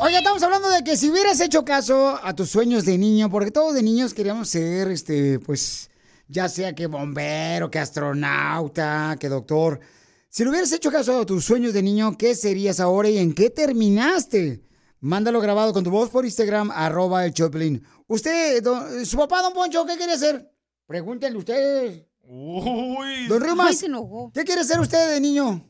[0.00, 3.50] Oye, estamos hablando de que si hubieras hecho caso a tus sueños de niño, porque
[3.50, 5.90] todos de niños queríamos ser, este, pues,
[6.28, 9.80] ya sea que bombero, que astronauta, que doctor.
[10.28, 13.34] Si le hubieras hecho caso a tus sueños de niño, ¿qué serías ahora y en
[13.34, 14.62] qué terminaste?
[15.00, 17.84] Mándalo grabado con tu voz por Instagram, arroba el Choplin.
[18.06, 18.64] Usted,
[19.04, 20.48] su papá, don Poncho, ¿qué quiere hacer?
[20.86, 22.07] Pregúntenle ustedes.
[22.30, 23.26] Uy.
[23.26, 24.30] Don Rimas, Ay, se enojó.
[24.34, 25.64] ¿qué quiere ser usted de niño?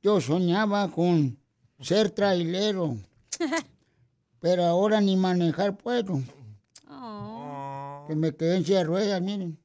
[0.00, 1.36] Yo soñaba con
[1.80, 2.96] ser trailero,
[4.40, 6.20] pero ahora ni manejar puedo.
[8.08, 9.58] Que me quedé en silla de ruedas, miren.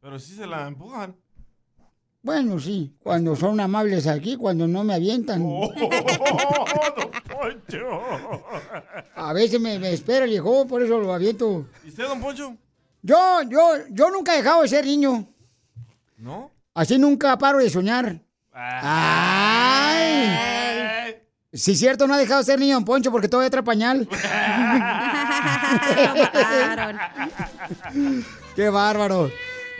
[0.00, 1.16] Pero sí se la empujan.
[2.22, 5.42] Bueno, sí, cuando son amables aquí, cuando no me avientan.
[5.46, 5.70] Oh,
[6.96, 7.10] don
[7.62, 7.78] Poncho.
[9.14, 11.66] A veces me, me espera el viejo, por eso lo aviento.
[11.84, 12.56] ¿Y usted, don Poncho?
[13.02, 15.28] Yo, yo, yo nunca he dejado de ser niño.
[16.24, 16.50] ¿No?
[16.72, 18.18] Así nunca paro de soñar.
[18.50, 20.30] ¡Ay!
[21.52, 24.08] Sí, es cierto, no ha dejado de ser niño, don Poncho, porque todavía trae pañal.
[28.56, 29.30] ¡Qué bárbaro!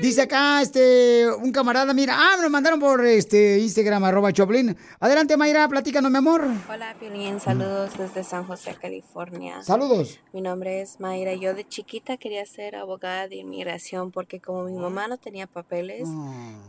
[0.01, 4.77] Dice acá, este, un camarada, mira, ah, me lo mandaron por este Instagram, arroba Choplin.
[4.99, 6.43] Adelante, Mayra, platícanos, mi amor.
[6.69, 9.63] Hola, Piolín, saludos desde San José, California.
[9.63, 10.19] Saludos.
[10.33, 11.35] Mi nombre es Mayra.
[11.35, 16.09] Yo de chiquita quería ser abogada de inmigración porque como mi mamá no tenía papeles,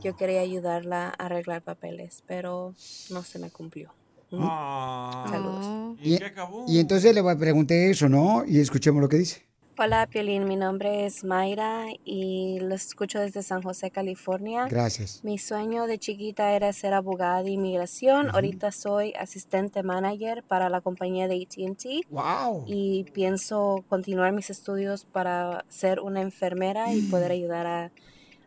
[0.04, 2.76] yo quería ayudarla a arreglar papeles, pero
[3.10, 3.92] no se me cumplió.
[4.30, 4.38] ¿Mm?
[4.44, 5.26] Ah.
[5.32, 5.98] Saludos.
[6.00, 6.20] Y,
[6.68, 8.46] y entonces le pregunté eso, ¿no?
[8.46, 9.46] Y escuchemos lo que dice.
[9.78, 10.46] Hola, Piolín.
[10.48, 14.68] Mi nombre es Mayra y lo escucho desde San José, California.
[14.70, 15.22] Gracias.
[15.22, 18.30] Mi sueño de chiquita era ser abogada de inmigración.
[18.30, 22.04] Ahorita soy asistente manager para la compañía de AT&T.
[22.10, 22.64] Wow.
[22.68, 27.92] Y pienso continuar mis estudios para ser una enfermera y poder ayudar a,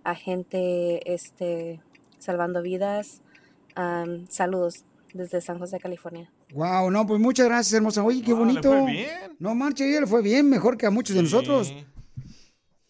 [0.04, 1.82] a gente este,
[2.18, 3.20] salvando vidas.
[3.74, 6.32] Am, saludos desde San José, California.
[6.54, 8.02] Wow, no, pues muchas gracias, hermosa.
[8.02, 8.70] Oye, qué le bonito.
[8.70, 9.08] fue bien.
[9.38, 11.72] No marche, ella le fue bien, mejor que a muchos de nosotros.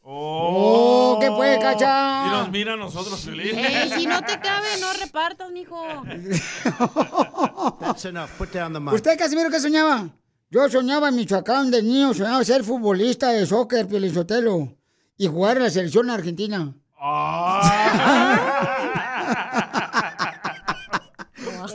[0.03, 2.25] Oh, Oh, ¿qué puede, Cacha?
[2.27, 3.59] Y nos mira a nosotros, Piolín.
[3.59, 5.77] Ey, si no te cabe, no repartas, mijo.
[7.81, 8.31] That's enough.
[8.39, 8.95] Put down the mic.
[8.95, 10.09] ¿Usted, Casimiro, qué soñaba?
[10.51, 14.75] Yo soñaba en Michoacán de niño, soñaba ser futbolista de soccer, Pielizotelo,
[15.19, 16.73] y jugar en la selección argentina.
[21.59, 21.69] No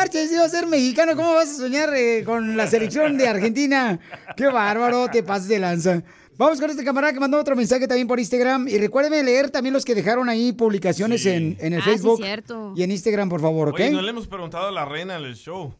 [0.00, 1.14] marches, iba a ser mexicano.
[1.14, 3.98] ¿Cómo vas a soñar eh, con la selección de Argentina?
[4.36, 6.02] Qué bárbaro, te pases de lanza.
[6.38, 8.66] Vamos con este camarada que mandó otro mensaje también por Instagram.
[8.66, 12.16] Y recuérdenme leer también los que dejaron ahí publicaciones en, en el Ah, sí, Facebook
[12.22, 12.72] cierto.
[12.74, 13.74] y en Instagram, por favor, ¿ok?
[13.74, 15.74] Oye, no le hemos preguntado a la reina del show.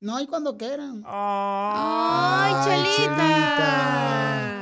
[0.00, 1.02] No, y cuando quieran.
[1.06, 4.53] Ay, Chelita.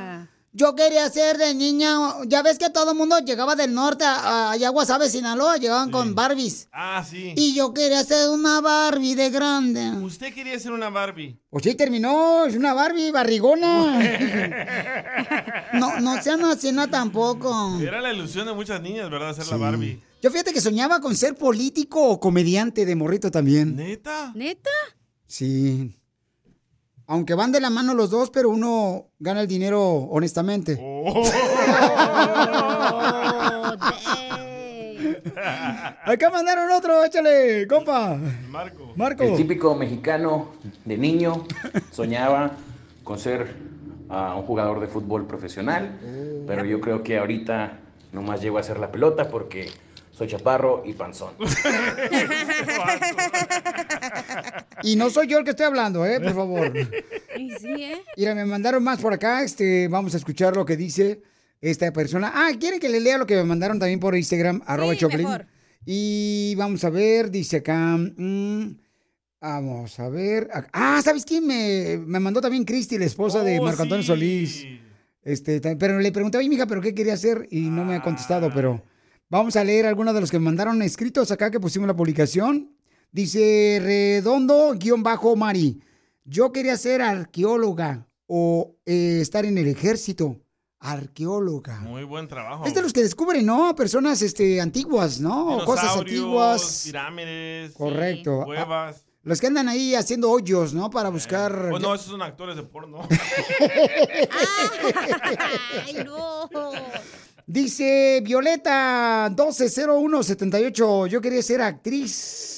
[0.55, 4.51] Yo quería ser de niña, ya ves que todo el mundo llegaba del norte a,
[4.51, 6.67] a Guasave, Sinaloa, llegaban con Barbies.
[6.71, 7.33] Ah, sí.
[7.35, 9.89] Y yo quería ser una Barbie de grande.
[10.03, 11.39] Usted quería ser una Barbie.
[11.49, 13.99] Pues sí, terminó, es una Barbie barrigona.
[15.73, 17.79] No, no sean así no, tampoco.
[17.81, 19.35] Era la ilusión de muchas niñas, ¿verdad?
[19.35, 19.99] Ser la Barbie.
[20.21, 23.75] Yo fíjate que soñaba con ser político o comediante de morrito también.
[23.75, 24.31] ¿Neta?
[24.35, 24.69] ¿Neta?
[25.25, 25.97] Sí.
[27.07, 30.73] Aunque van de la mano los dos, pero uno gana el dinero honestamente.
[36.05, 38.17] Acá mandaron otro, échale, compa.
[38.49, 38.93] Marco.
[38.95, 39.23] Marco.
[39.23, 40.51] El típico mexicano
[40.85, 41.45] de niño
[41.91, 42.51] soñaba
[43.03, 43.53] con ser
[44.09, 45.99] ah, un jugador de fútbol profesional,
[46.47, 47.79] pero yo creo que ahorita
[48.13, 49.69] nomás llego a hacer la pelota porque
[50.11, 51.33] soy chaparro y panzón.
[54.83, 56.19] Y no soy yo el que estoy hablando, ¿eh?
[56.19, 56.73] Por favor.
[57.35, 57.99] Y sí, ¿eh?
[58.15, 59.41] Mira, me mandaron más por acá.
[59.43, 61.21] Este, vamos a escuchar lo que dice
[61.61, 62.31] esta persona.
[62.33, 64.61] Ah, ¿quieren que le lea lo que me mandaron también por Instagram?
[64.67, 65.23] arroba Choplin.
[65.23, 65.47] mejor.
[65.83, 67.97] Y vamos a ver, dice acá.
[67.97, 68.75] mm,
[69.41, 70.47] vamos a ver.
[70.73, 71.47] Ah, ¿sabes quién?
[71.47, 74.07] Me, me mandó también Cristi, la esposa de Oh, Marco Antonio sí.
[74.07, 74.65] Solís.
[75.23, 77.47] Este, pero le pregunté, oye, mija, ¿pero qué quería hacer?
[77.49, 78.83] Y no me ha contestado, pero
[79.29, 82.75] vamos a leer algunos de los que me mandaron escritos acá que pusimos la publicación.
[83.13, 85.79] Dice Redondo, guion bajo Mari.
[86.25, 90.39] Yo quería ser arqueóloga o eh, estar en el ejército.
[90.79, 91.81] Arqueóloga.
[91.81, 92.65] Muy buen trabajo.
[92.65, 93.75] Es de los que descubren, ¿no?
[93.75, 95.63] Personas este, antiguas, ¿no?
[95.63, 96.81] Cosas antiguas.
[96.85, 97.73] Pirámides.
[97.73, 98.45] Correcto.
[98.45, 99.05] Cuevas.
[99.21, 100.89] Los que andan ahí haciendo hoyos, ¿no?
[100.89, 101.69] Para buscar...
[101.69, 103.07] Pues no, esos son actores de porno.
[105.85, 106.49] Ay, no.
[107.45, 112.52] Dice Violeta 120178, yo quería ser actriz.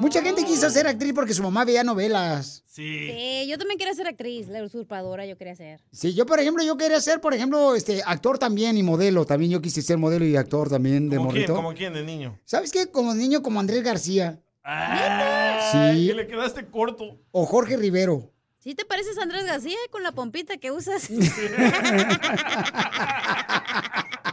[0.00, 2.62] Mucha gente quiso ser actriz porque su mamá veía novelas.
[2.66, 5.80] Sí, yo también quería ser actriz, la usurpadora yo quería ser.
[5.92, 9.26] Sí, yo por ejemplo, yo quería ser, por ejemplo, este actor también y modelo.
[9.26, 11.42] También yo quise ser modelo y actor también de ¿Como quién?
[11.42, 11.54] morrito.
[11.56, 12.38] ¿Como quién de niño?
[12.44, 12.90] ¿Sabes qué?
[12.90, 14.40] Como niño, como Andrés García.
[14.62, 16.06] Ay, Sí.
[16.08, 17.18] que le quedaste corto.
[17.30, 18.30] O Jorge Rivero.
[18.58, 21.08] ¿Sí te pareces a Andrés García con la pompita que usas?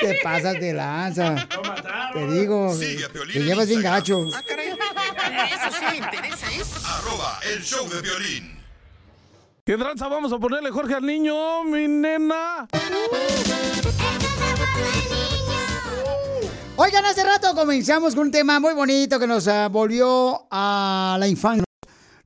[0.00, 1.48] Te pasas de lanza.
[2.12, 4.00] Te digo, Sigue a Piolín te en llevas bien Instagram.
[4.00, 4.28] gacho.
[4.28, 6.62] Eso sí me interesa, ¿eh?
[6.86, 8.58] Arroba el show de violín.
[9.64, 12.68] ¿Qué tranza vamos a ponerle, Jorge, al niño, mi nena?
[16.76, 21.28] Oigan, hace rato comenzamos con un tema muy bonito que nos ah, volvió a la
[21.28, 21.64] infancia.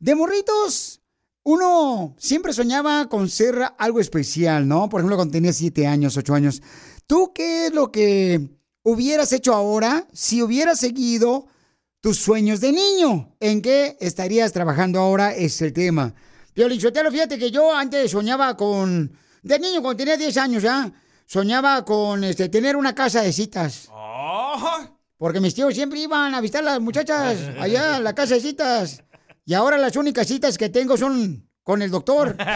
[0.01, 1.01] De morritos,
[1.45, 4.89] uno siempre soñaba con ser algo especial, ¿no?
[4.89, 6.63] Por ejemplo, cuando tenía siete años, ocho años.
[7.09, 8.51] ¿Tú qué es lo que
[8.83, 11.47] hubieras hecho ahora si hubieras seguido
[12.03, 13.35] tus sueños de niño?
[13.41, 15.35] ¿En qué estarías trabajando ahora?
[15.35, 16.13] Es el tema.
[16.53, 19.11] Piolichotelo, fíjate que yo antes soñaba con...
[19.43, 20.93] De niño, cuando tenía 10 años ya,
[21.25, 23.89] soñaba con este, tener una casa de citas.
[25.17, 28.43] Porque mis tíos siempre iban a visitar a las muchachas allá a la casa de
[28.43, 29.03] citas.
[29.47, 32.37] Y ahora las únicas citas que tengo son con el doctor.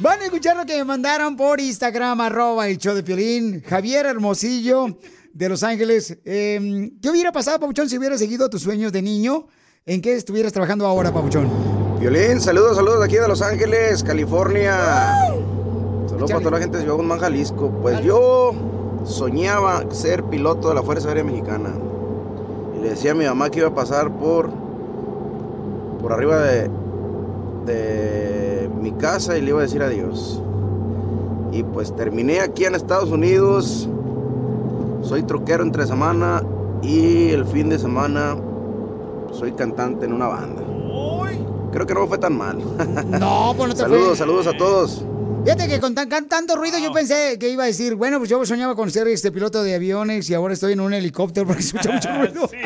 [0.00, 3.62] Van a escuchar lo que me mandaron por Instagram, arroba el show de Piolín.
[3.62, 4.96] Javier Hermosillo
[5.34, 6.16] de Los Ángeles.
[6.24, 9.46] Eh, ¿Qué hubiera pasado, Papuchón, si hubieras seguido tus sueños de niño?
[9.84, 11.50] ¿En qué estuvieras trabajando ahora, Papuchón?
[12.00, 14.74] Violín, saludos, saludos de aquí de Los Ángeles, California.
[16.08, 17.70] Saludos para toda la gente de Ciudad Guzmán, Jalisco.
[17.82, 18.52] Pues yo
[19.04, 21.74] soñaba ser piloto de la Fuerza Aérea Mexicana.
[22.74, 24.50] Y le decía a mi mamá que iba a pasar por,
[26.00, 26.70] por arriba de,
[27.66, 30.42] de mi casa y le iba a decir adiós.
[31.52, 33.88] Y pues terminé aquí en Estados Unidos.
[35.02, 36.42] Soy troquero entre semana
[36.82, 38.36] y el fin de semana
[39.32, 40.62] soy cantante en una banda.
[41.72, 42.58] Creo que no me fue tan mal.
[43.20, 44.16] No, pues no te Saludos, fue.
[44.16, 45.04] saludos a todos.
[45.42, 48.28] Fíjate que con tan, tan- tanto ruido yo pensé que iba a decir, bueno, pues
[48.28, 51.62] yo soñaba con ser este piloto de aviones y ahora estoy en un helicóptero porque
[51.62, 52.48] escucha mucho ruido.
[52.48, 52.58] Sí.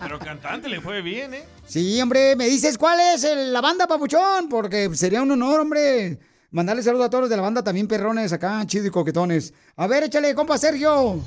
[0.00, 1.44] Pero cantante le fue bien, ¿eh?
[1.66, 6.18] Sí, hombre, me dices cuál es el- la banda, papuchón, porque sería un honor, hombre.
[6.50, 9.52] Mandarle saludos a todos los de la banda, también perrones acá, chido y coquetones.
[9.76, 11.20] A ver, échale, compa Sergio.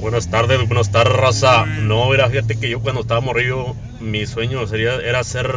[0.00, 1.64] Buenas tardes, buenas tardes, raza.
[1.64, 5.48] No, mira, fíjate que yo cuando estaba morrillo, mi sueño sería, era ser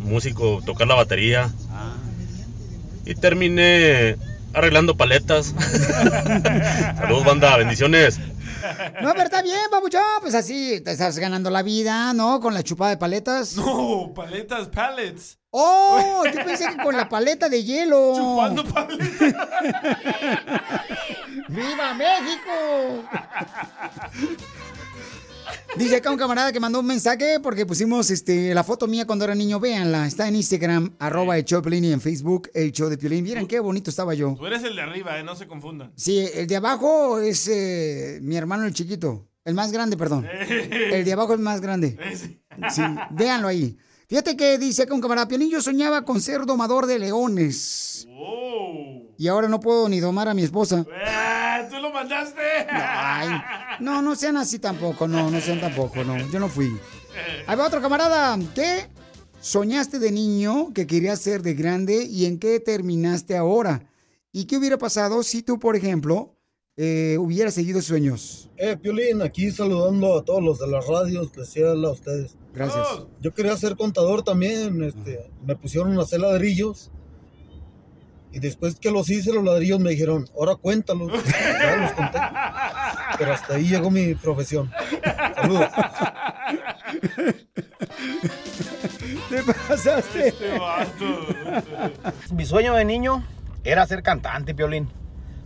[0.00, 1.50] músico, tocar la batería.
[3.06, 4.16] Y terminé
[4.52, 5.54] arreglando paletas.
[6.98, 8.18] Saludos, banda, bendiciones.
[9.00, 12.40] No, pero está bien, papuchón, pues así te estás ganando la vida, ¿no?
[12.40, 13.56] Con la chupada de paletas.
[13.56, 15.38] No, paletas, pallets.
[15.50, 16.24] ¡Oh!
[16.24, 18.12] Yo pensé que con la paleta de hielo.
[18.14, 18.64] Chupando
[21.48, 23.04] ¡Viva México!
[25.76, 29.24] Dice acá un camarada que mandó un mensaje porque pusimos este, la foto mía cuando
[29.24, 29.60] era niño.
[29.60, 32.98] Véanla, está en Instagram, arroba el show de Piolín y en Facebook, el show de
[32.98, 33.24] Piolín.
[33.24, 34.34] Vieran qué bonito estaba yo.
[34.38, 35.22] Tú eres el de arriba, ¿eh?
[35.22, 35.92] No se confundan.
[35.96, 39.28] Sí, el de abajo es eh, mi hermano el chiquito.
[39.44, 40.26] El más grande, perdón.
[40.26, 41.96] El de abajo es más grande.
[42.70, 43.76] Sí, véanlo ahí.
[44.08, 48.08] Fíjate que dice acá un camarada, Piolín, yo soñaba con ser domador de leones.
[49.18, 50.84] Y ahora no puedo ni domar a mi esposa.
[51.70, 52.40] ¿Tú lo mandaste?
[52.70, 53.28] Ay,
[53.80, 56.76] no, no sean así tampoco, no, no sean tampoco, no, yo no fui.
[57.46, 58.88] Ahí va otro camarada, ¿qué
[59.40, 63.90] soñaste de niño que querías ser de grande y en qué terminaste ahora?
[64.32, 66.36] ¿Y qué hubiera pasado si tú, por ejemplo,
[66.76, 68.50] eh, hubieras seguido sueños?
[68.58, 72.36] Eh, Piolín, aquí saludando a todos los de las radios, les decía a ustedes.
[72.54, 72.86] Gracias.
[73.20, 76.90] Yo quería ser contador también, este, me pusieron a hacer ladrillos.
[78.32, 81.10] Y después que los hice, los ladrillos me dijeron, ahora cuéntalos.
[81.58, 82.18] Ya los conté.
[83.18, 84.70] Pero hasta ahí llegó mi profesión.
[85.34, 85.68] Saludos.
[89.28, 90.34] ¿Te pasaste?
[92.32, 93.24] Mi sueño de niño
[93.64, 94.88] era ser cantante, Piolín.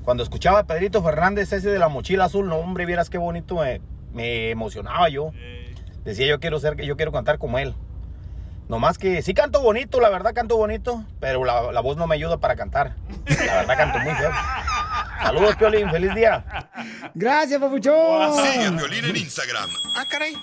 [0.04, 3.56] Cuando escuchaba a Pedrito Fernández, ese de la mochila azul, no, hombre, vieras qué bonito
[3.56, 3.80] me,
[4.12, 5.32] me emocionaba yo.
[6.04, 7.74] Decía, yo quiero ser, yo quiero cantar como él.
[8.70, 12.14] Nomás que sí canto bonito, la verdad canto bonito, pero la, la voz no me
[12.14, 12.94] ayuda para cantar.
[13.26, 14.30] La verdad canto muy feo.
[15.20, 16.44] Saludos, Piolín, feliz día.
[17.12, 18.36] Gracias, papuchón.
[18.36, 19.68] Sigue a Violín en Instagram.
[19.96, 20.36] Ah, caray.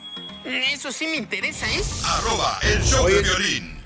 [0.44, 1.82] Eso sí me interesa, ¿eh?
[2.06, 3.82] Arroba el show de violín.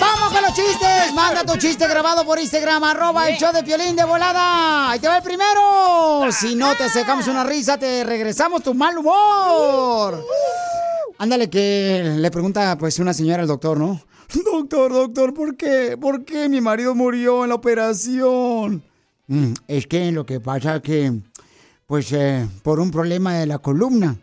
[0.00, 1.12] ¡Vamos con los chistes!
[1.12, 4.90] Manda tu chiste grabado por Instagram, arroba el show de Piolín de volada.
[4.90, 6.32] ¡Ahí te va el primero!
[6.32, 10.24] Si no te sacamos una risa, te regresamos tu mal humor.
[11.18, 14.00] Ándale, que le pregunta pues una señora al doctor, ¿no?
[14.44, 15.96] Doctor, doctor, ¿por qué?
[16.00, 18.82] ¿Por qué mi marido murió en la operación?
[19.28, 21.12] "Mm, es que lo que pasa que,
[21.86, 24.16] pues, eh, por un problema de la columna.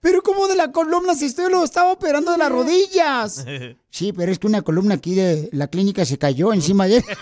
[0.00, 3.44] Pero ¿cómo de la columna si usted lo estaba operando de las rodillas?
[3.90, 7.04] Sí, pero es que una columna aquí de la clínica se cayó encima de él.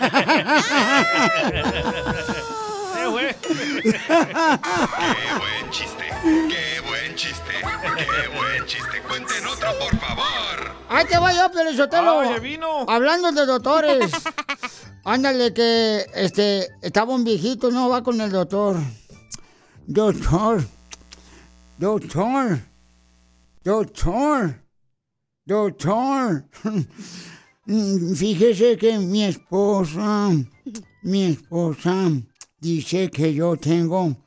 [2.93, 3.35] Qué buen
[5.71, 6.03] chiste.
[6.23, 6.70] Qué
[7.21, 7.53] chiste.
[7.97, 9.01] Qué buen chiste.
[9.07, 10.75] Cuenten otro, por favor.
[10.89, 12.19] Ahí te voy yo, Pelizotelo.
[12.21, 12.85] Ah, ya vino.
[12.87, 14.11] Hablando de doctores.
[15.03, 18.77] Ándale que, este, estaba un viejito, no, va con el doctor.
[19.85, 20.63] Doctor.
[21.77, 22.59] Doctor.
[23.63, 24.63] Doctor.
[25.45, 26.49] Doctor.
[28.15, 30.31] Fíjese que mi esposa,
[31.03, 32.09] mi esposa
[32.59, 34.17] dice que yo tengo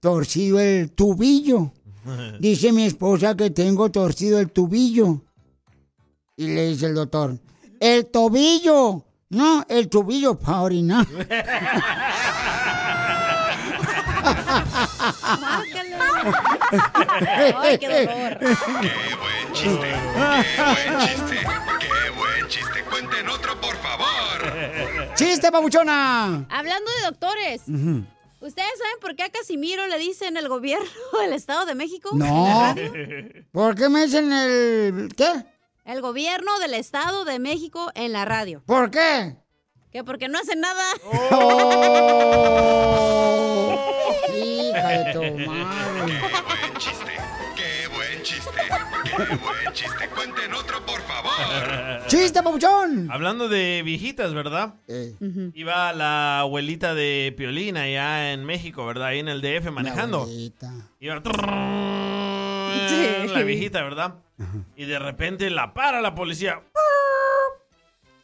[0.00, 1.72] torcido el tubillo.
[2.40, 5.22] Dice mi esposa que tengo torcido el tubillo.
[6.36, 7.38] Y le dice el doctor,
[7.80, 9.04] el tobillo.
[9.30, 11.06] No, el tubillo para orinar.
[17.56, 18.38] Ay, qué dolor.
[18.38, 19.88] Qué buen chiste.
[19.88, 21.36] Qué buen chiste.
[21.80, 22.84] Qué buen chiste.
[22.90, 25.14] Cuenten otro, por favor.
[25.14, 26.46] ¡Chiste, pabuchona!
[26.48, 28.04] Hablando de doctores, Ujú.
[28.42, 30.88] ¿Ustedes saben por qué a Casimiro le dicen el gobierno
[31.20, 32.10] del Estado de México?
[32.12, 32.74] en la No.
[32.74, 32.92] radio?
[33.52, 35.08] ¿Por qué me dicen el...
[35.16, 35.30] qué?
[35.84, 38.62] El gobierno del Estado de México en la radio.
[38.66, 39.36] ¿Por qué?
[39.90, 40.84] Que porque no hacen nada.
[44.34, 46.20] Hija de tu madre.
[46.20, 47.12] Qué buen chiste.
[48.22, 48.50] Buen chiste.
[49.16, 50.08] Qué buen chiste.
[50.14, 52.06] Cuenten otro, por favor.
[52.06, 53.10] ¡Chiste, papuchón!
[53.10, 54.74] Hablando de viejitas, ¿verdad?
[55.54, 59.08] Iba la abuelita de Piolina allá en México, ¿verdad?
[59.08, 60.28] Ahí en el DF manejando.
[61.00, 61.20] Iba
[63.26, 64.14] la viejita, ¿verdad?
[64.76, 66.60] Y de repente la para la policía.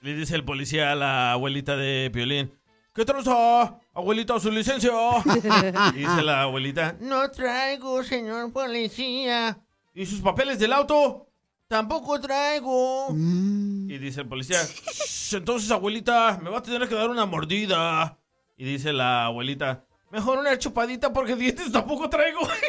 [0.00, 2.52] Le dice el policía a la abuelita de Piolín.
[2.94, 4.92] ¿Qué traza, abuelita, su licencia?
[5.94, 9.58] Y dice la abuelita, no traigo, señor policía.
[9.98, 11.26] ¿Y sus papeles del auto?
[11.66, 13.08] Tampoco traigo.
[13.10, 18.16] Y dice el policía, "Shh, entonces abuelita, me va a tener que dar una mordida.
[18.56, 22.38] Y dice la abuelita, mejor una chupadita porque dientes tampoco traigo.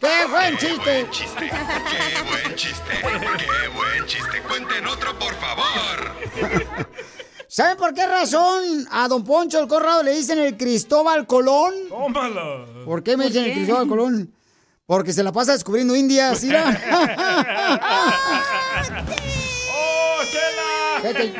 [0.00, 1.06] ¡Qué buen chiste!
[1.10, 2.92] ¡Qué buen chiste!
[3.00, 4.42] ¡Qué buen chiste!
[4.48, 6.86] Cuenten otro, por favor.
[7.52, 11.74] ¿Saben por qué razón a don Poncho el Corrado le dicen el Cristóbal Colón?
[11.90, 12.64] Tómala.
[12.86, 14.32] ¿Por qué me dicen el Cristóbal Colón?
[14.86, 16.64] Porque se la pasa descubriendo indias, mira.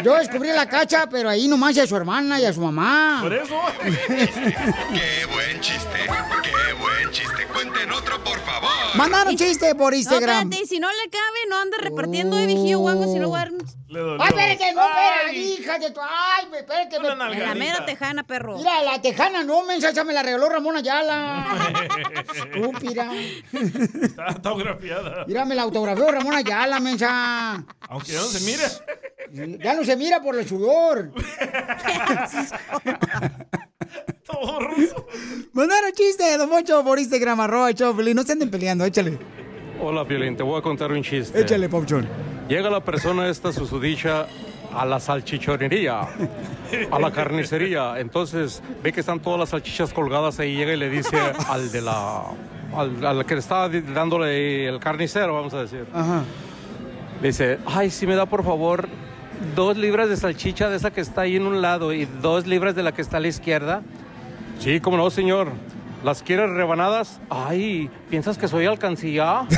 [0.04, 3.18] Yo descubrí la cacha, pero ahí nomás y a su hermana y a su mamá.
[3.22, 3.60] Por eso.
[3.82, 5.98] ¡Qué buen chiste!
[6.42, 7.46] ¡Qué buen chiste!
[7.52, 8.70] Cuenten otro, por favor.
[8.94, 10.42] Mandaron chiste por No, Instagram.
[10.50, 13.32] espérate, y si no le cabe, no anda repartiendo de vigío guango, si no.
[13.34, 16.00] ¡Ay, espérate, no, espérate, hija de tu...
[16.00, 16.98] ¡Ay, espérate!
[16.98, 18.56] me- En la mera tejana, perro.
[18.56, 21.44] Mira, la tejana no, mensa, esa me la regaló Ramón Ayala.
[22.54, 23.10] Estúpida.
[23.52, 25.24] Está autografiada.
[25.26, 27.62] Mira, me la autografió Ramón Ayala, mensa.
[27.88, 29.58] Aunque ya no se mire.
[29.62, 31.12] Ya no se mira por el sudor.
[34.26, 35.06] Todo ruso.
[35.52, 38.16] Mandaron chiste, don Mocho, por Instagram, arroba Piolín.
[38.16, 39.18] No se anden peleando, échale.
[39.80, 41.40] Hola, Piolín, te voy a contar un chiste.
[41.40, 42.08] Échale, Pauchón.
[42.48, 44.26] Llega la persona esta susodicha
[44.74, 46.00] a la salchichonería,
[46.90, 47.98] a la carnicería.
[47.98, 50.56] Entonces ve que están todas las salchichas colgadas ahí.
[50.56, 51.18] Llega y le dice
[51.48, 52.22] al de la.
[52.74, 55.86] al, al que le está dándole el carnicero, vamos a decir.
[55.92, 56.22] Ajá.
[57.20, 58.88] Le dice: Ay, si me da por favor
[59.54, 62.74] dos libras de salchicha de esa que está ahí en un lado y dos libras
[62.74, 63.82] de la que está a la izquierda.
[64.58, 65.48] Sí, como no, señor.
[66.04, 67.20] ¿Las quieres rebanadas?
[67.30, 69.46] Ay, ¿piensas que soy alcancía?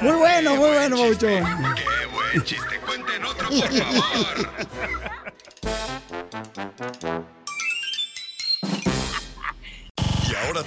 [0.00, 1.44] Muy bueno, muy bueno, Pauchón.
[1.74, 2.80] ¡Qué buen chiste!
[2.86, 4.50] Cuenten otro, por favor.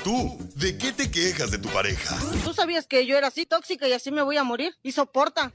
[0.04, 2.16] tú, ¿de qué te quejas de tu pareja?
[2.44, 4.76] ¿Tú sabías que yo era así tóxica y así me voy a morir?
[4.84, 5.54] Y soporta.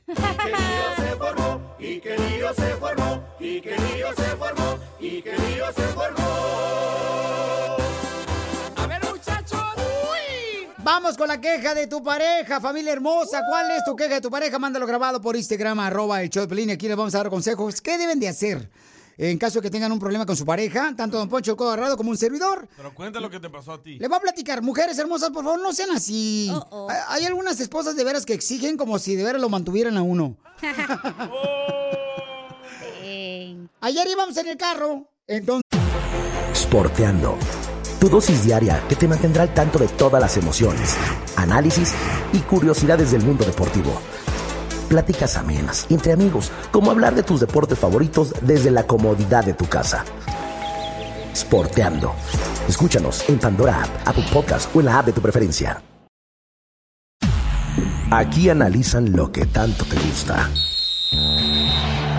[1.78, 7.76] Y que lío se formó, y que lío se formó, y que lío se formó.
[8.76, 9.60] A ver, muchachos.
[10.78, 13.42] Vamos con la queja de tu pareja, familia hermosa.
[13.46, 14.58] ¿Cuál es tu queja de tu pareja?
[14.58, 16.70] Mándalo grabado por Instagram, arroba el show de Piolín.
[16.70, 17.80] Aquí les vamos a dar consejos.
[17.82, 18.70] ¿Qué deben de hacer
[19.18, 20.94] en caso de que tengan un problema con su pareja?
[20.96, 22.68] Tanto Don Poncho Agarrado como un servidor.
[22.76, 23.98] Pero cuenta lo que te pasó a ti.
[23.98, 26.50] Le voy a platicar, mujeres hermosas, por favor, no sean así.
[26.88, 30.02] Hay hay algunas esposas de veras que exigen como si de veras lo mantuvieran a
[30.02, 30.36] uno.
[33.80, 35.64] Ayer íbamos en el carro, entonces...
[36.54, 37.36] Sporteando.
[38.00, 40.96] Tu dosis diaria que te mantendrá al tanto de todas las emociones,
[41.36, 41.92] análisis
[42.32, 44.00] y curiosidades del mundo deportivo.
[44.88, 49.66] Pláticas amenas entre amigos, como hablar de tus deportes favoritos desde la comodidad de tu
[49.66, 50.04] casa.
[51.34, 52.14] Sporteando.
[52.68, 55.82] Escúchanos en Pandora App, Apple Podcast o en la app de tu preferencia.
[58.10, 60.48] Aquí analizan lo que tanto te gusta.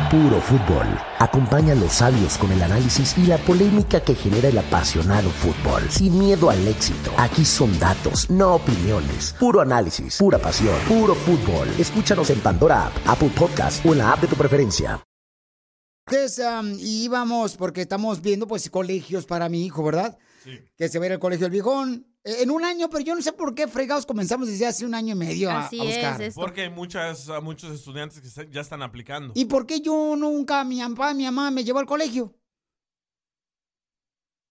[0.09, 0.87] Puro fútbol.
[1.19, 5.83] Acompaña a los sabios con el análisis y la polémica que genera el apasionado fútbol.
[5.87, 7.11] Sin miedo al éxito.
[7.15, 9.35] Aquí son datos, no opiniones.
[9.39, 11.67] Puro análisis, pura pasión, puro fútbol.
[11.77, 14.99] Escúchanos en Pandora App, Apple Podcast o en la app de tu preferencia.
[16.07, 16.43] Entonces,
[16.79, 20.17] íbamos, porque estamos viendo pues colegios para mi hijo, ¿verdad?
[20.75, 22.07] Que se va a ir al colegio del viejón.
[22.23, 24.93] Eh, En un año, pero yo no sé por qué fregados comenzamos desde hace un
[24.95, 26.21] año y medio a, a buscar.
[26.35, 29.33] Porque hay muchas, a muchos estudiantes que se- ya están aplicando.
[29.35, 32.35] ¿Y por qué yo nunca, mi papá, mi mamá me llevó al colegio?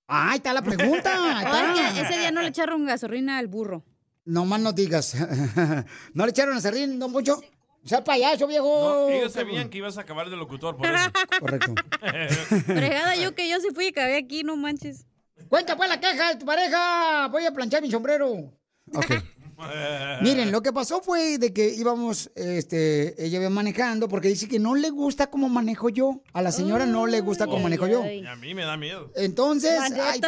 [0.06, 1.12] Ahí está la pregunta.
[1.38, 1.72] ahí está.
[1.92, 3.84] Oye, ese día no le echaron gasolina al burro.
[4.24, 5.14] No más no digas.
[6.14, 7.40] ¿No le echaron a serrín, don Poncho?
[7.84, 8.66] O sea, payaso, viejo.
[8.66, 11.10] No, ellos sabían que ibas a acabar de locutor, por eso.
[11.40, 11.74] Correcto.
[12.66, 15.06] Fregada yo que yo sí fui y acabé aquí, no manches.
[15.48, 17.28] Cuenta pues la queja de tu pareja.
[17.28, 18.52] Voy a planchar mi sombrero.
[18.94, 19.10] Ok.
[20.22, 24.60] Miren, lo que pasó fue de que íbamos, este, ella iba manejando porque dice que
[24.60, 26.22] no le gusta cómo manejo yo.
[26.32, 28.06] A la señora no le gusta cómo manejo yo.
[28.06, 29.10] Y a mí me da miedo.
[29.16, 30.20] Entonces, ay.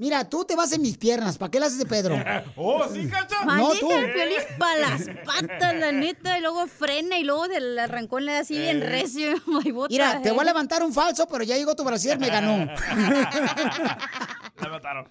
[0.00, 1.36] Mira, tú te vas en mis piernas.
[1.36, 2.16] ¿Para qué le haces de Pedro?
[2.56, 3.40] oh, sí, cacha.
[3.40, 3.90] No, Maneja tú.
[3.92, 8.32] el Piolín para las patas, la neta, y luego frena y luego del arrancón le
[8.32, 9.32] da así bien recio.
[9.62, 10.46] Ay, bota, Mira, te voy a eh.
[10.46, 12.56] levantar un falso, pero ya llegó tu brasier, me ganó.
[14.56, 15.06] La mataron.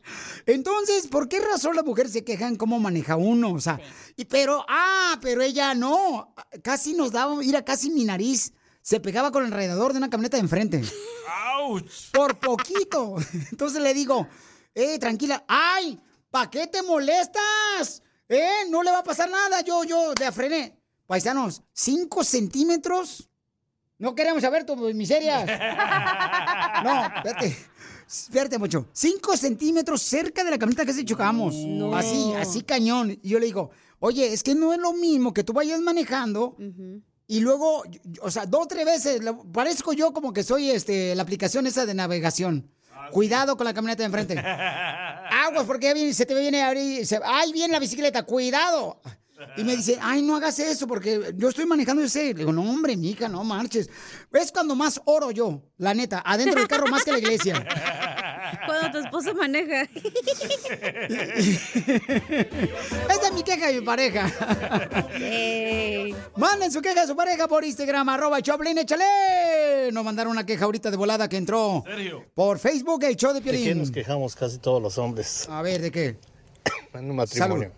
[0.47, 3.53] Entonces, ¿por qué razón las mujeres se quejan cómo maneja uno?
[3.53, 3.79] O sea,
[4.15, 6.33] y pero, ah, pero ella no.
[6.63, 10.37] Casi nos daba, mira, casi mi nariz se pegaba con el alrededor de una camioneta
[10.37, 10.81] de enfrente.
[11.57, 11.85] ¡Auch!
[12.11, 13.17] Por poquito.
[13.51, 14.27] Entonces le digo,
[14.73, 15.43] eh, tranquila.
[15.47, 15.99] ¡Ay!
[16.29, 18.03] ¿Para qué te molestas?
[18.27, 18.65] ¿Eh?
[18.69, 19.61] No le va a pasar nada.
[19.61, 20.77] Yo, yo, de frené.
[21.07, 23.27] Paisanos, ¿cinco centímetros?
[23.97, 25.49] No queremos saber tus miserias.
[26.83, 27.57] No, espérate.
[28.07, 28.87] Espérate mucho.
[28.93, 31.53] Cinco centímetros cerca de la camioneta que se chocamos.
[31.55, 31.93] No.
[31.93, 33.11] Así, así cañón.
[33.21, 36.55] Y yo le digo, oye, es que no es lo mismo que tú vayas manejando
[37.31, 37.83] y luego,
[38.21, 39.21] o sea, dos o tres veces,
[39.53, 42.71] parezco yo como que soy este, la aplicación esa de navegación.
[43.11, 44.37] Cuidado con la camioneta de enfrente.
[44.39, 47.05] Aguas, porque se te viene a abrir.
[47.05, 48.23] se- ¡Ay, viene la bicicleta!
[48.23, 49.01] ¡Cuidado!
[49.57, 52.25] Y me dice, ay, no hagas eso porque yo estoy manejando ese.
[52.25, 53.89] Le digo, no, hombre, mija, no marches.
[54.33, 57.65] Es cuando más oro yo, la neta, adentro del carro más que la iglesia.
[58.65, 59.83] Cuando tu esposa maneja.
[63.09, 64.25] Esa es mi queja de mi pareja.
[66.35, 69.91] Manden su queja a su pareja por Instagram, arroba Choplin, échale.
[69.91, 71.83] Nos mandaron una queja ahorita de volada que entró
[72.33, 73.91] por Facebook, el show de ¿De qué nos Piolín.
[73.93, 75.47] quejamos casi todos los hombres?
[75.49, 76.17] A ver, ¿de qué?
[76.93, 77.55] En un matrimonio.
[77.55, 77.73] Salud.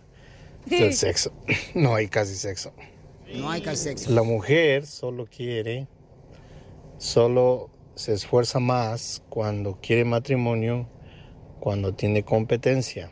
[0.66, 1.32] Del sexo.
[1.74, 2.74] No hay casi sexo.
[3.36, 4.12] No hay casi sexo.
[4.12, 5.88] La mujer solo quiere,
[6.98, 10.88] solo se esfuerza más cuando quiere matrimonio,
[11.60, 13.12] cuando tiene competencia.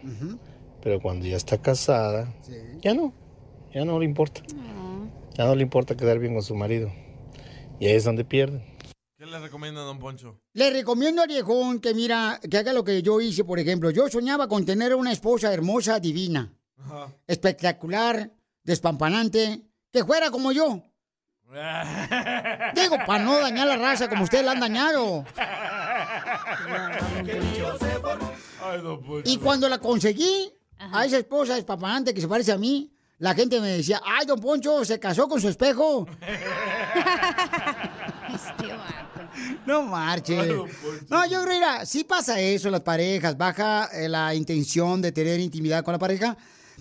[0.82, 2.34] Pero cuando ya está casada,
[2.82, 3.14] ya no,
[3.74, 4.42] ya no le importa.
[5.38, 6.92] Ya no le importa quedar bien con su marido.
[7.80, 8.62] Y ahí es donde pierde.
[9.18, 10.40] ¿Qué le recomienda don Poncho?
[10.54, 13.90] Le recomiendo al viejón que mira, que haga lo que yo hice, por ejemplo.
[13.92, 17.14] Yo soñaba con tener una esposa hermosa, divina, Ajá.
[17.28, 18.32] espectacular,
[18.64, 19.62] despampanante,
[19.92, 20.84] que fuera como yo.
[22.76, 25.26] Digo, para no dañar la raza como ustedes la han dañado.
[28.84, 29.30] Don Poncho.
[29.30, 33.60] Y cuando la conseguí, a esa esposa despampanante que se parece a mí, la gente
[33.60, 36.08] me decía, ay, don Poncho, se casó con su espejo.
[39.66, 40.36] No marche.
[41.10, 45.12] No, yo creo, mira, sí pasa eso en las parejas, baja eh, la intención de
[45.12, 46.36] tener intimidad con la pareja,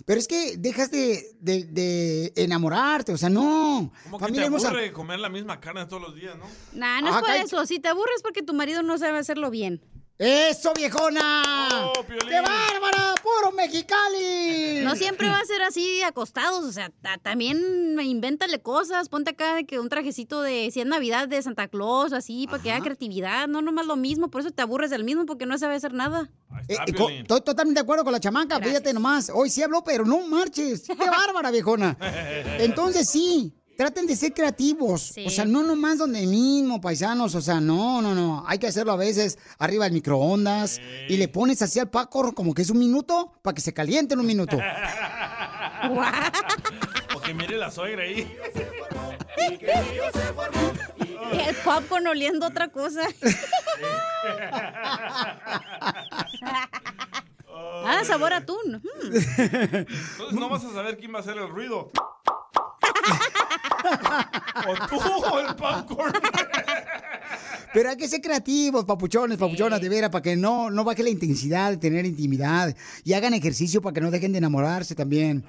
[0.06, 3.92] pero es que dejas de, de- de enamorarte, o sea, no.
[4.04, 4.68] Como que Familia te hermosa.
[4.68, 6.44] aburre comer la misma carne todos los días, ¿no?
[6.72, 7.66] Nah, no es por eso.
[7.66, 9.80] Si te aburres porque tu marido no sabe hacerlo bien.
[10.18, 11.42] ¡Eso, viejona!
[11.96, 13.14] Oh, ¡Qué bárbara!
[13.22, 14.80] ¡Puro mexicali!
[14.82, 19.54] No siempre va a ser así acostados, o sea, ta- también invéntale cosas, ponte acá
[19.54, 22.82] de que un trajecito de si es Navidad de Santa Claus, así, para que haya
[22.82, 25.92] creatividad, no nomás lo mismo, por eso te aburres del mismo porque no sabe hacer
[25.92, 26.28] nada.
[26.68, 29.30] Eh, eh, Estoy totalmente de acuerdo con la chamaca, fíjate nomás.
[29.32, 30.82] Hoy sí habló, pero no marches.
[30.86, 31.96] ¡Qué bárbara, viejona!
[32.58, 35.14] Entonces sí, traten de ser creativos.
[35.24, 37.36] O sea, no nomás donde mismo, paisanos.
[37.36, 38.44] O sea, no, no, no.
[38.48, 42.54] Hay que hacerlo a veces arriba del microondas y le pones así al paco como
[42.54, 44.58] que es un minuto para que se caliente en un minuto.
[47.14, 48.36] O que mire la suegra ahí.
[51.32, 53.02] Y el popcorn oliendo otra cosa.
[57.86, 58.82] ah, sabor a atún.
[58.82, 59.06] Mm.
[59.06, 61.92] Entonces no vas a saber quién va a hacer el ruido.
[64.66, 66.12] O tú o el popcorn.
[67.72, 71.10] Pero hay que ser creativos, papuchones, papuchonas, de veras, para que no, no baje la
[71.10, 72.74] intensidad de tener intimidad.
[73.04, 75.44] Y hagan ejercicio para que no dejen de enamorarse también.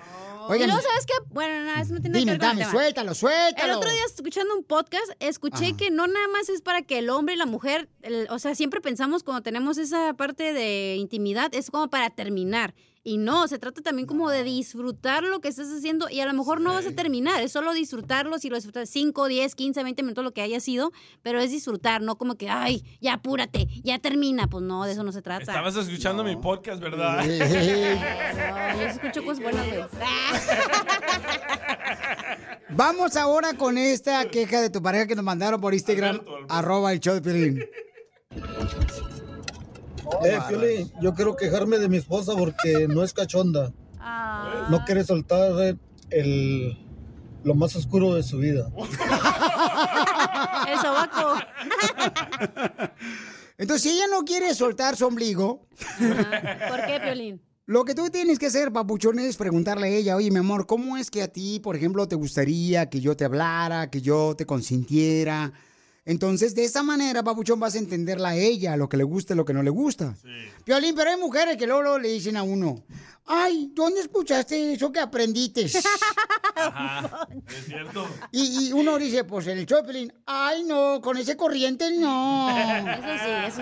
[0.49, 1.13] y luego, ¿sabes qué?
[1.31, 2.71] Bueno, no, eso no tiene Dime, que ver con el tema.
[2.71, 3.71] suéltalo, suéltalo.
[3.71, 5.77] El otro día, escuchando un podcast, escuché Ajá.
[5.77, 8.53] que no nada más es para que el hombre y la mujer, el- o sea,
[8.53, 12.73] siempre pensamos cuando tenemos esa parte de intimidad, es como para terminar.
[13.03, 16.33] Y no, se trata también como de disfrutar lo que estás haciendo y a lo
[16.33, 20.03] mejor no vas a terminar, es solo disfrutarlo, si lo disfrutas 5, 10, 15, 20
[20.03, 20.91] minutos, lo que haya sido,
[21.21, 25.03] pero es disfrutar, no como que, ay, ya apúrate, ya termina, pues no, de eso
[25.03, 25.43] no se trata.
[25.43, 27.19] Estabas escuchando mi podcast, ¿verdad?
[28.39, 29.81] No, yo escucho cosas buenas, güey.
[32.69, 36.99] Vamos ahora con esta queja de tu pareja que nos mandaron por Instagram, arroba el
[36.99, 37.69] show de.
[40.23, 43.71] Eh, Piolín, yo quiero quejarme de mi esposa porque no es cachonda.
[44.69, 45.77] No quiere soltar
[46.09, 46.77] el,
[47.43, 48.69] lo más oscuro de su vida.
[50.67, 51.35] El sobaco.
[53.57, 57.41] Entonces, si ella no quiere soltar su ombligo, ¿Por qué, Piolín?
[57.65, 60.97] lo que tú tienes que hacer, papuchón, es preguntarle a ella, oye, mi amor, ¿cómo
[60.97, 64.45] es que a ti, por ejemplo, te gustaría que yo te hablara, que yo te
[64.45, 65.51] consintiera?
[66.09, 69.37] Entonces, de esa manera, papuchón, vas a entenderla a ella, lo que le gusta y
[69.37, 70.15] lo que no le gusta.
[70.63, 72.83] Piolín, pero hay mujeres que luego, luego le dicen a uno,
[73.27, 75.67] ay, ¿dónde escuchaste eso que aprendiste?
[76.55, 78.07] Ajá, es cierto.
[78.31, 82.49] Y, y uno dice, pues el Choplin, ay no, con ese corriente no.
[82.57, 83.61] Eso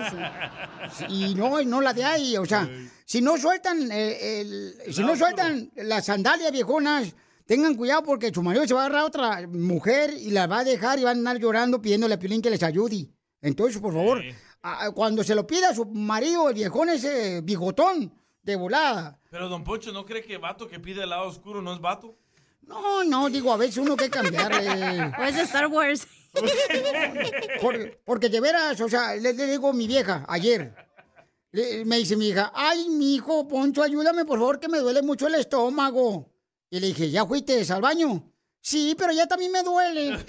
[0.98, 1.04] sí.
[1.10, 2.66] Y no, no la de ahí, o sea,
[3.04, 7.14] si no sueltan eh, el, si no sueltan las sandalias viejonas,
[7.48, 10.58] tengan cuidado porque su marido se va a agarrar a otra mujer y la va
[10.60, 13.08] a dejar y van a andar llorando pidiéndole a Piolín que les ayude.
[13.40, 14.22] Entonces, por favor,
[14.62, 19.18] a- cuando se lo pida a su marido, el viejón ese bigotón, de volada.
[19.30, 22.16] Pero don Poncho, ¿no cree que vato que pide el lado oscuro no es vato?
[22.62, 25.12] No, no, digo, a veces uno que cambiarle.
[25.18, 26.06] O es de Star Wars.
[27.62, 30.74] Por- porque de veras, o sea, le, le digo a mi vieja ayer.
[31.52, 35.00] le- me dice mi hija, ay, mi hijo, Poncho, ayúdame, por favor, que me duele
[35.02, 36.30] mucho el estómago.
[36.70, 38.30] Y le dije, ¿ya fuiste al baño?
[38.60, 40.10] Sí, pero ya también me duele.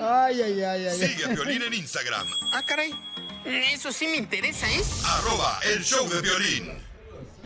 [0.00, 0.98] ay, ay, ay, ay.
[0.98, 2.92] Sigue a Piolín en Instagram, Ah, caray.
[3.44, 4.82] Eso sí me interesa, ¿eh?
[5.04, 6.72] arroba el show de violín.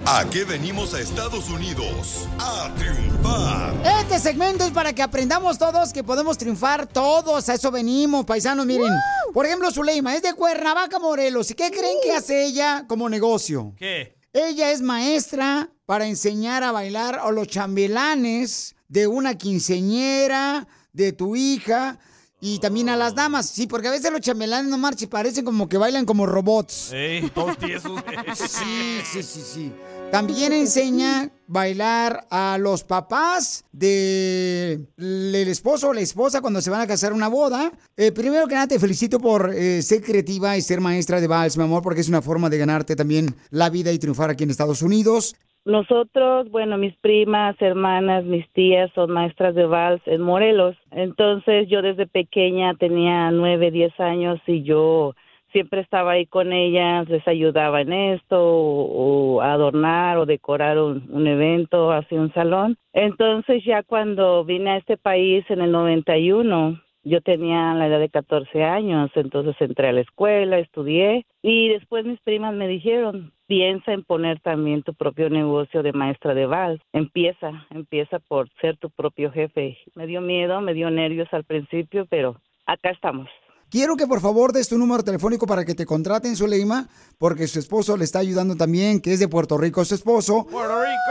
[0.06, 2.28] ¿A qué venimos a Estados Unidos?
[2.38, 3.74] A triunfar.
[4.00, 7.48] Este segmento es para que aprendamos todos que podemos triunfar todos.
[7.48, 8.64] A eso venimos, paisanos.
[8.64, 8.92] Miren,
[9.34, 11.50] por ejemplo, Zuleima es de Cuernavaca, Morelos.
[11.50, 13.74] ¿Y qué creen que hace ella como negocio?
[13.76, 14.17] ¿Qué?
[14.32, 21.34] Ella es maestra para enseñar a bailar a los chambelanes de una quinceñera, de tu
[21.34, 21.98] hija
[22.40, 23.48] y también a las damas.
[23.48, 26.92] Sí, porque a veces los chambelanes no marchen, parecen como que bailan como robots.
[26.92, 28.02] Ey, todos tiesos.
[28.36, 29.72] Sí, sí, sí, sí.
[30.10, 36.80] También enseña bailar a los papás de el esposo o la esposa cuando se van
[36.80, 37.70] a casar una boda.
[37.96, 41.58] Eh, primero que nada te felicito por eh, ser creativa y ser maestra de vals,
[41.58, 44.50] mi amor, porque es una forma de ganarte también la vida y triunfar aquí en
[44.50, 45.36] Estados Unidos.
[45.66, 50.74] Nosotros, bueno, mis primas, hermanas, mis tías son maestras de vals en Morelos.
[50.90, 55.14] Entonces yo desde pequeña tenía nueve, diez años y yo
[55.52, 61.08] siempre estaba ahí con ellas, les ayudaba en esto, o, o adornar o decorar un,
[61.10, 62.76] un evento, así un salón.
[62.92, 68.10] Entonces ya cuando vine a este país en el 91, yo tenía la edad de
[68.10, 73.92] 14 años, entonces entré a la escuela, estudié y después mis primas me dijeron, piensa
[73.92, 76.80] en poner también tu propio negocio de maestra de vals.
[76.92, 79.78] Empieza, empieza por ser tu propio jefe.
[79.94, 82.36] Me dio miedo, me dio nervios al principio, pero
[82.66, 83.28] acá estamos.
[83.70, 86.88] Quiero que por favor des tu número telefónico para que te contraten, Zuleima,
[87.18, 90.46] porque su esposo le está ayudando también, que es de Puerto Rico su esposo.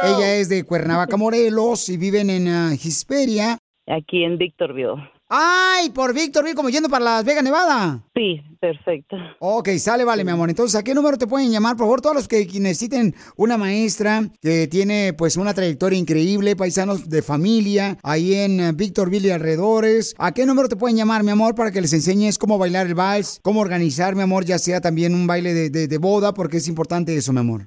[0.03, 3.59] Ella es de Cuernavaca, Morelos, y viven en ah, Hesperia.
[3.85, 5.16] Aquí en Victorville.
[5.30, 5.89] ¡Ay!
[5.89, 7.99] Por Victorville, como yendo para Las Vegas, Nevada.
[8.15, 9.17] Sí, perfecto.
[9.39, 10.49] Ok, sale, vale, mi amor.
[10.49, 11.75] Entonces, ¿a qué número te pueden llamar?
[11.75, 17.09] Por favor, todos los que necesiten una maestra que tiene, pues, una trayectoria increíble, paisanos
[17.09, 20.15] de familia, ahí en eh, Victorville y alrededores.
[20.17, 22.95] ¿A qué número te pueden llamar, mi amor, para que les enseñes cómo bailar el
[22.95, 26.57] vals, cómo organizar, mi amor, ya sea también un baile de, de- de boda, porque
[26.57, 27.63] es importante eso, mi amor.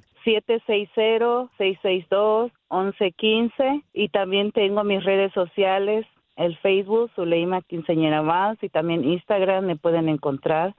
[2.70, 6.06] 760-662-1115 y también tengo mis redes sociales,
[6.40, 10.74] el Facebook, Zuleima Quinceñera Vals y también Instagram me pueden encontrar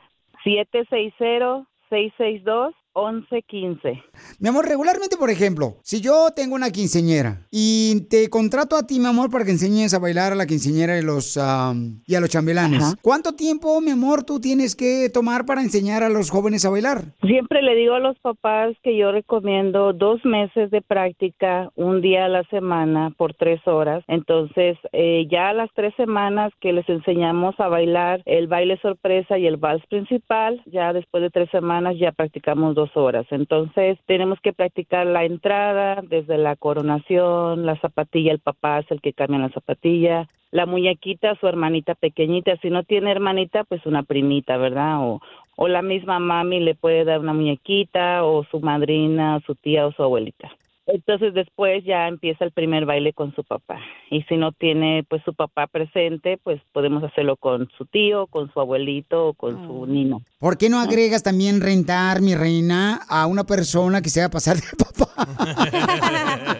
[2.94, 4.04] 760-662-1115.
[4.40, 9.00] Mi amor, regularmente, por ejemplo, si yo tengo una quinceñera y te contrato a ti,
[9.00, 12.20] mi amor, para que enseñes a bailar a la quinceñera y, los, am, y a
[12.20, 16.66] los chambelanes, ¿cuánto tiempo, mi amor, tú tienes que tomar para enseñar a los jóvenes
[16.66, 17.02] a bailar?
[17.26, 22.26] Siempre le digo a los papás que yo recomiendo dos meses de práctica, un día
[22.26, 24.04] a la semana por tres horas.
[24.08, 29.38] Entonces, eh, ya a las tres semanas que les enseñamos a bailar el baile sorpresa
[29.38, 33.26] y el vals principal, ya después de tres semanas ya practicamos dos horas.
[33.32, 39.02] Entonces, tenemos que practicar la entrada, desde la coronación, la zapatilla, el papá es el
[39.02, 42.56] que cambia la zapatilla, la muñequita, su hermanita pequeñita.
[42.58, 45.00] Si no tiene hermanita, pues una primita, ¿verdad?
[45.02, 45.22] O,
[45.56, 49.92] o la misma mami le puede dar una muñequita, o su madrina, su tía o
[49.92, 50.52] su abuelita.
[50.94, 53.80] Entonces después ya empieza el primer baile con su papá.
[54.10, 58.52] Y si no tiene pues su papá presente, pues podemos hacerlo con su tío, con
[58.52, 60.22] su abuelito o con su nino.
[60.40, 64.30] ¿Por qué no agregas también rentar, mi reina, a una persona que se va a
[64.30, 64.64] pasar de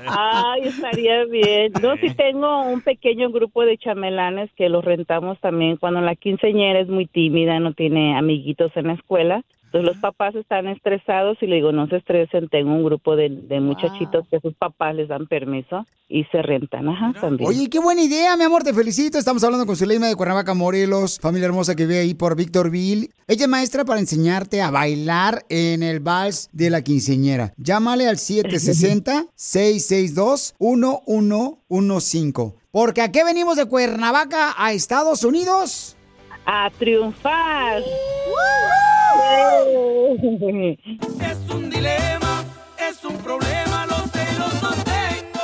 [0.08, 1.74] Ay, estaría bien.
[1.82, 6.80] No, sí tengo un pequeño grupo de chamelanes que los rentamos también cuando la quinceñera
[6.80, 9.44] es muy tímida, no tiene amiguitos en la escuela.
[9.72, 13.30] Entonces los papás están estresados y le digo, no se estresen, tengo un grupo de,
[13.30, 17.50] de muchachitos que sus papás les dan permiso y se rentan, ajá, también.
[17.50, 19.18] Oye, qué buena idea, mi amor, te felicito.
[19.18, 23.12] Estamos hablando con Zuleima de Cuernavaca, Morelos, familia hermosa que vive ahí por Victorville.
[23.30, 27.54] Ella es maestra para enseñarte a bailar en el vals de la quinceñera.
[27.56, 29.30] Llámale al 1115.
[32.72, 35.96] Porque aquí venimos de Cuernavaca a Estados Unidos.
[36.46, 37.84] A triunfar.
[41.22, 42.46] Es un dilema,
[42.78, 45.40] es un problema, los celos los tengo.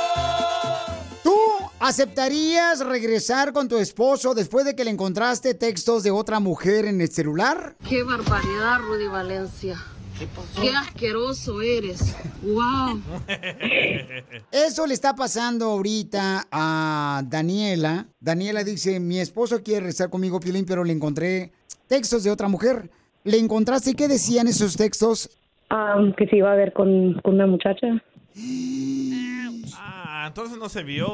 [1.22, 1.36] ¿Tú
[1.80, 7.00] aceptarías regresar con tu esposo después de que le encontraste textos de otra mujer en
[7.00, 7.76] el celular?
[7.88, 9.78] Qué barbaridad, Rudy Valencia.
[10.60, 12.14] Qué asqueroso eres.
[12.42, 13.00] Wow.
[14.50, 18.08] Eso le está pasando ahorita a Daniela.
[18.18, 21.52] Daniela dice, mi esposo quiere regresar conmigo, Piolín, pero le encontré
[21.86, 22.90] textos de otra mujer.
[23.24, 23.94] ¿Le encontraste?
[23.94, 25.30] ¿Qué decían esos textos?
[25.70, 27.86] Ah, que se iba a ver con, con una muchacha.
[29.76, 31.06] Ah, entonces no se vio.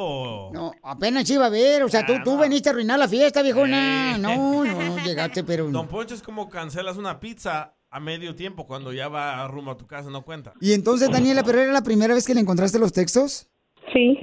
[0.52, 1.82] No, apenas iba a ver.
[1.82, 4.18] O sea, tú, tú veniste a arruinar la fiesta, viejona.
[4.18, 5.68] No, no, no llegaste, pero...
[5.70, 9.76] Don Poncho es como cancelas una pizza a medio tiempo cuando ya va rumbo a
[9.76, 10.52] tu casa, no cuenta.
[10.60, 13.48] Y entonces, Daniela, ¿pero era la primera vez que le encontraste los textos?
[13.92, 14.18] Sí.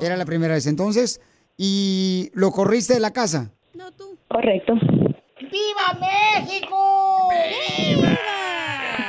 [0.00, 0.66] Era la primera vez.
[0.66, 1.20] Entonces,
[1.56, 3.52] ¿y lo corriste de la casa?
[4.28, 4.74] Correcto.
[5.52, 7.28] ¡Viva México!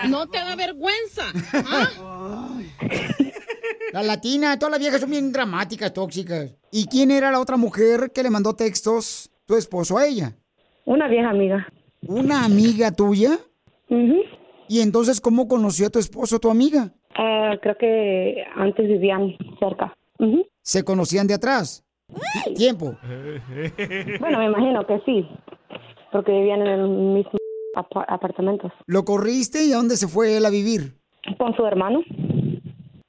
[0.09, 1.23] No te da vergüenza.
[3.93, 6.53] La latina, todas las viejas son bien dramáticas, tóxicas.
[6.71, 10.35] ¿Y quién era la otra mujer que le mandó textos tu esposo a ella?
[10.85, 11.65] Una vieja amiga.
[12.05, 13.37] ¿Una amiga tuya?
[14.67, 16.91] ¿Y entonces cómo conoció a tu esposo tu amiga?
[17.15, 19.95] Ah, creo que antes vivían cerca.
[20.61, 21.85] ¿Se conocían de atrás?
[22.55, 22.97] Tiempo.
[24.19, 25.27] Bueno, me imagino que sí,
[26.13, 27.31] porque vivían en el mismo
[27.75, 28.71] apa- apartamento.
[28.85, 30.93] ¿Lo corriste y a dónde se fue él a vivir?
[31.37, 32.01] Con su hermano.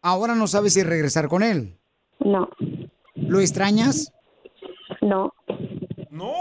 [0.02, 1.78] Ahora no sabes si regresar con él.
[2.18, 2.48] No.
[3.14, 4.12] ¿Lo extrañas?
[5.00, 5.32] No.
[6.10, 6.32] No.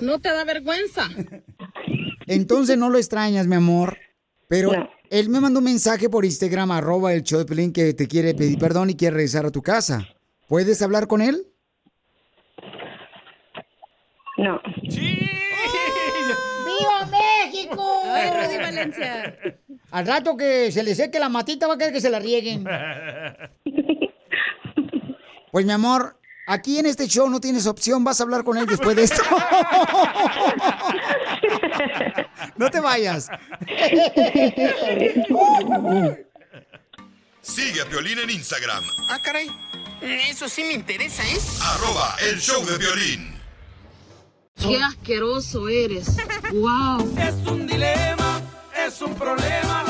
[0.00, 1.08] No te da vergüenza.
[2.26, 3.98] Entonces no lo extrañas, mi amor.
[4.48, 4.88] Pero No.
[5.10, 8.34] él me mandó un mensaje por Instagram, arroba el show de Pelín, que te quiere
[8.34, 10.06] pedir perdón y quiere regresar a tu casa.
[10.48, 11.46] ¿Puedes hablar con él?
[14.40, 14.58] No.
[16.66, 18.02] ¡Viva México!
[18.06, 19.36] Ay, Rudy Valencia.
[19.90, 22.64] Al rato que se le seque la matita va a querer que se la rieguen.
[25.52, 28.64] Pues mi amor, aquí en este show no tienes opción, vas a hablar con él
[28.66, 29.22] después de esto.
[32.56, 33.28] No te vayas.
[37.42, 39.48] Sigue a Piolín en Instagram, Ah, caray.
[40.00, 41.36] Eso sí me interesa, ¿eh?
[41.62, 43.29] arroba el show de violín.
[44.60, 46.16] Qué asqueroso eres.
[46.52, 47.12] Wow.
[47.18, 48.42] Es un dilema,
[48.86, 49.84] es un problema,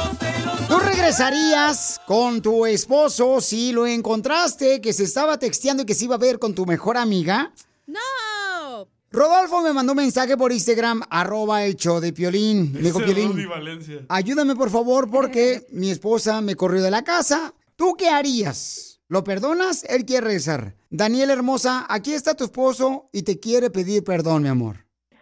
[0.69, 6.05] ¿Tú regresarías con tu esposo si lo encontraste que se estaba texteando y que se
[6.05, 7.53] iba a ver con tu mejor amiga?
[7.89, 7.99] ¡No!
[9.11, 12.73] Rodolfo me mandó un mensaje por Instagram, arroba el show de Piolín.
[12.73, 13.35] Me dijo, Piolín,
[14.09, 17.53] ayúdame por favor porque mi esposa me corrió de la casa.
[17.75, 18.90] ¿Tú qué harías?
[19.11, 19.83] ¿Lo perdonas?
[19.91, 20.75] Él quiere regresar.
[20.89, 24.77] Daniela hermosa, aquí está tu esposo y te quiere pedir perdón, mi amor.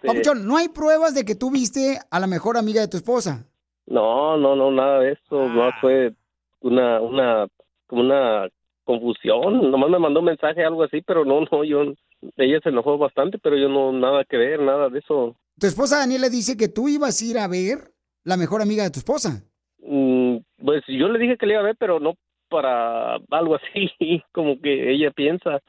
[0.05, 3.47] Papuchón, no hay pruebas de que tú viste a la mejor amiga de tu esposa.
[3.87, 5.49] No, no, no, nada de eso.
[5.49, 6.13] No fue
[6.61, 7.47] una, una,
[7.87, 8.51] como una
[8.85, 9.71] confusión.
[9.71, 11.95] Nomás me mandó un mensaje, algo así, pero no, no, yo,
[12.37, 15.35] ella se enojó bastante, pero yo no, nada que ver, nada de eso.
[15.59, 18.91] Tu esposa Daniela dice que tú ibas a ir a ver la mejor amiga de
[18.91, 19.43] tu esposa.
[19.79, 22.13] Mm, pues yo le dije que le iba a ver, pero no
[22.49, 23.91] para algo así,
[24.33, 25.61] como que ella piensa.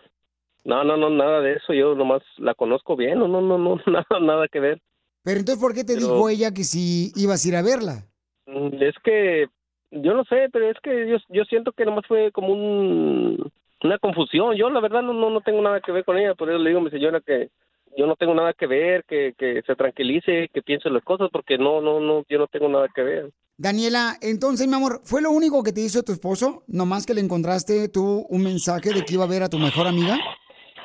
[0.66, 1.74] No, no, no, nada de eso.
[1.74, 4.80] Yo nomás la conozco bien, no, no, no, no, nada, nada que ver.
[5.24, 8.04] Pero entonces, ¿por qué te Pero- dijo ella que si ibas a ir a verla?
[8.46, 9.48] Mm, Es que
[9.92, 13.52] yo no sé, pero es que yo, yo siento que nomás fue como un,
[13.84, 14.56] una confusión.
[14.56, 16.70] Yo la verdad no, no, no tengo nada que ver con ella, por eso le
[16.70, 17.50] digo a mi señora que
[17.98, 21.58] yo no tengo nada que ver, que, que se tranquilice, que piense las cosas, porque
[21.58, 23.30] no, no, no, yo no tengo nada que ver.
[23.60, 26.64] Daniela, entonces, mi amor, ¿fue lo único que te hizo tu esposo?
[26.68, 29.86] ¿Nomás que le encontraste tú un mensaje de que iba a ver a tu mejor
[29.86, 30.18] amiga?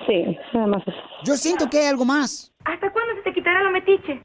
[0.08, 0.96] Sí, nada más eso.
[1.24, 2.52] Yo siento que hay algo más.
[2.64, 4.20] ¿Hasta cuándo se te quitará lo metiche?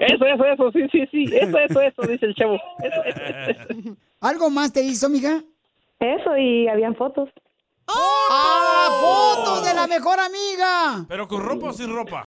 [0.00, 2.58] Eso, eso, eso, sí, sí, sí, eso, eso, eso, dice el chavo.
[2.82, 3.20] Eso, eso,
[3.50, 3.96] eso.
[4.22, 5.42] ¿Algo más te hizo, amiga?
[6.00, 7.28] Eso, y habían fotos.
[7.88, 8.88] ¡Ah!
[9.02, 11.04] ¡Fotos de la mejor amiga!
[11.08, 12.24] ¿Pero con ropa o sin ropa?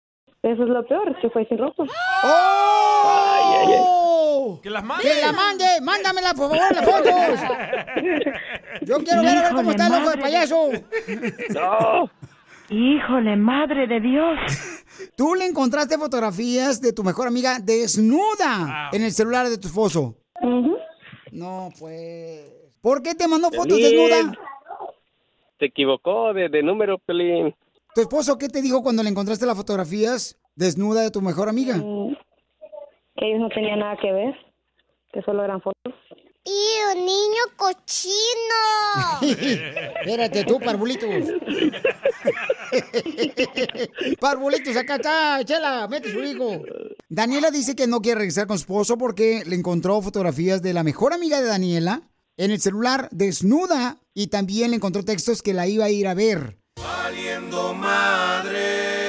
[0.41, 1.83] Eso es lo peor, que fue sin ropa.
[3.43, 4.59] ¡Oh!
[4.63, 5.03] ¡Que las mande!
[5.03, 5.65] ¡Que la mande!
[5.81, 7.13] ¡Mándamela, por favor, las fotos!
[8.81, 10.69] Yo quiero ver a ver cómo está el ojo de payaso.
[11.49, 12.09] No.
[12.69, 14.37] Híjole, madre de Dios.
[15.17, 20.15] Tú le encontraste fotografías de tu mejor amiga desnuda en el celular de tu esposo.
[21.31, 22.45] No, pues.
[22.81, 24.07] ¿Por qué te mandó fotos Pelín.
[24.09, 24.33] desnuda?
[25.59, 27.53] Se equivocó de, de número, Pelín.
[27.99, 31.73] ¿Tu esposo qué te dijo cuando le encontraste las fotografías desnuda de tu mejor amiga?
[31.73, 34.33] Que ellos no tenían nada que ver.
[35.11, 35.93] Que solo eran fotos.
[36.45, 39.19] ¡Y un niño cochino!
[39.99, 41.09] Espérate tú, parvulitos.
[44.21, 46.63] parvulitos, acá está, chela, mete su hijo.
[47.09, 50.83] Daniela dice que no quiere regresar con su esposo porque le encontró fotografías de la
[50.83, 52.03] mejor amiga de Daniela
[52.37, 56.13] en el celular desnuda y también le encontró textos que la iba a ir a
[56.13, 56.59] ver.
[57.74, 58.99] Madre.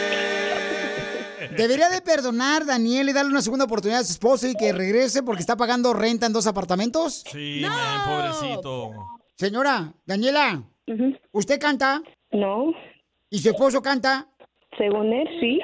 [1.57, 5.23] Debería de perdonar Daniel y darle una segunda oportunidad a su esposo y que regrese
[5.23, 7.25] porque está pagando renta en dos apartamentos.
[7.31, 8.93] Sí, man, pobrecito.
[9.37, 10.63] Señora, Daniela,
[11.33, 12.03] ¿usted canta?
[12.33, 12.73] No.
[13.31, 14.29] ¿Y su esposo canta?
[14.79, 15.61] Según él, sí.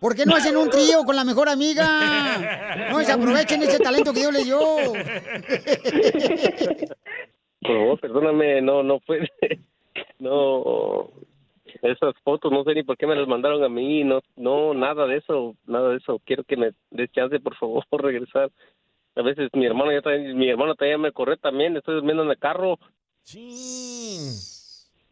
[0.00, 1.84] ¿Por qué no hacen un trío con la mejor amiga?
[2.90, 4.58] No se aprovechen ese talento que Dios le dio.
[7.60, 9.28] Por favor, perdóname, no, no fue.
[10.20, 11.10] No.
[11.82, 15.06] Esas fotos, no sé ni por qué me las mandaron a mí, no, no, nada
[15.06, 16.20] de eso, nada de eso.
[16.24, 18.50] Quiero que me des chance, por favor, regresar.
[19.14, 22.30] A veces mi hermano ya también, mi hermano también me corre también, estoy durmiendo en
[22.30, 22.78] el carro.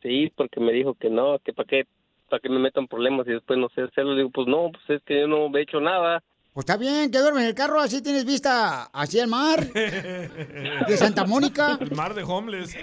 [0.03, 1.87] Sí, porque me dijo que no, que para qué,
[2.29, 4.15] para que me metan problemas y después no sé hacerlo.
[4.15, 6.23] Digo, pues no, pues es que yo no he hecho nada.
[6.57, 9.61] Pues está bien, que duermes en el carro, así tienes vista hacia el mar.
[9.75, 11.77] De Santa Mónica.
[11.79, 12.75] El mar de homeless.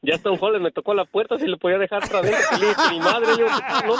[0.00, 2.34] Ya hasta un joven me tocó la puerta si le podía dejar otra vez.
[2.56, 3.46] Y le dije, mi madre, yo,
[3.86, 3.96] no,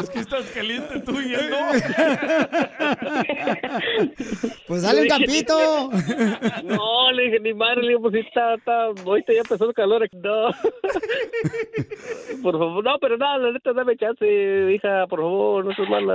[0.00, 1.58] Es que estás caliente tú y él no.
[4.66, 5.54] Pues dale un campito.
[6.64, 9.74] No, le dije, mi madre, le digo, pues sí, está, está, ahorita ya empezó el
[9.74, 10.08] calor.
[10.12, 10.46] No.
[12.42, 14.24] Por favor, no, pero nada, la neta, dame chance,
[14.72, 16.13] hija, por favor, no seas mala.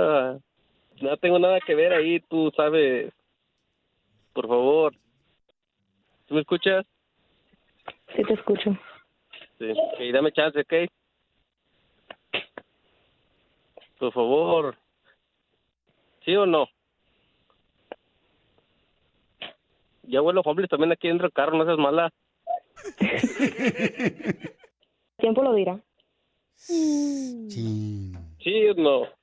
[1.00, 3.12] No tengo nada que ver ahí, tú sabes.
[4.32, 4.94] Por favor.
[6.26, 6.84] ¿Tú me escuchas?
[8.14, 8.76] Sí, te escucho.
[9.58, 10.72] Sí, dame chance, ¿ok?
[13.98, 14.76] Por favor.
[16.24, 16.66] ¿Sí o no?
[20.04, 22.10] Ya vuelo homeless también aquí dentro del carro, no seas mala.
[25.18, 25.80] Tiempo lo dirá.
[26.54, 28.12] Sí.
[28.42, 29.19] ¿Sí o no?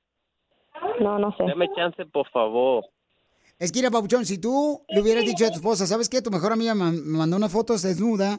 [1.00, 1.44] No, no sé.
[1.44, 2.84] Dame chance, por favor.
[3.58, 6.22] Es que, mira, Papuchón, si tú le hubieras dicho a tu esposa, ¿sabes qué?
[6.22, 8.38] Tu mejor amiga me me mandó una foto desnuda.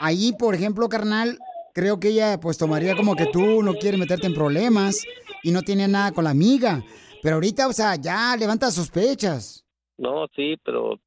[0.00, 1.38] Ahí, por ejemplo, carnal,
[1.74, 5.04] creo que ella pues tomaría como que tú no quieres meterte en problemas
[5.42, 6.82] y no tiene nada con la amiga.
[7.22, 9.64] Pero ahorita, o sea, ya levanta sospechas.
[9.96, 10.98] No, sí, pero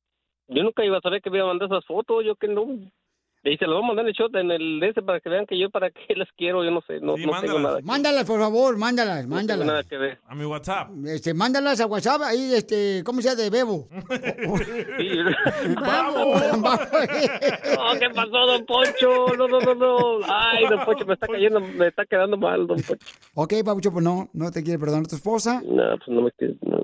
[0.48, 2.68] yo nunca iba a saber que me iba a mandar esas fotos, yo que no.
[3.44, 5.28] Y se las voy a mandar en el shot en el de ese para que
[5.28, 7.80] vean que yo para qué las quiero, yo no sé, no, no tengo nada.
[7.84, 9.86] Mándalas, por favor, mándalas, No tengo nada mándalas.
[9.88, 10.20] que ver.
[10.28, 10.90] A mi WhatsApp.
[11.06, 13.42] Este, mándalas a WhatsApp, ahí, este, ¿cómo se llama?
[13.42, 13.88] De Bebo.
[15.82, 16.42] ¡Vamos!
[16.52, 19.28] No, ¿qué pasó, don Poncho?
[19.38, 20.20] No, no, no, no.
[20.28, 23.06] Ay, don Poncho, me está cayendo, me está quedando mal, don Poncho.
[23.34, 25.62] Ok, Papucho, pues no, no te quiere perdonar tu esposa.
[25.66, 26.56] No, pues no me quiere.
[26.62, 26.84] no.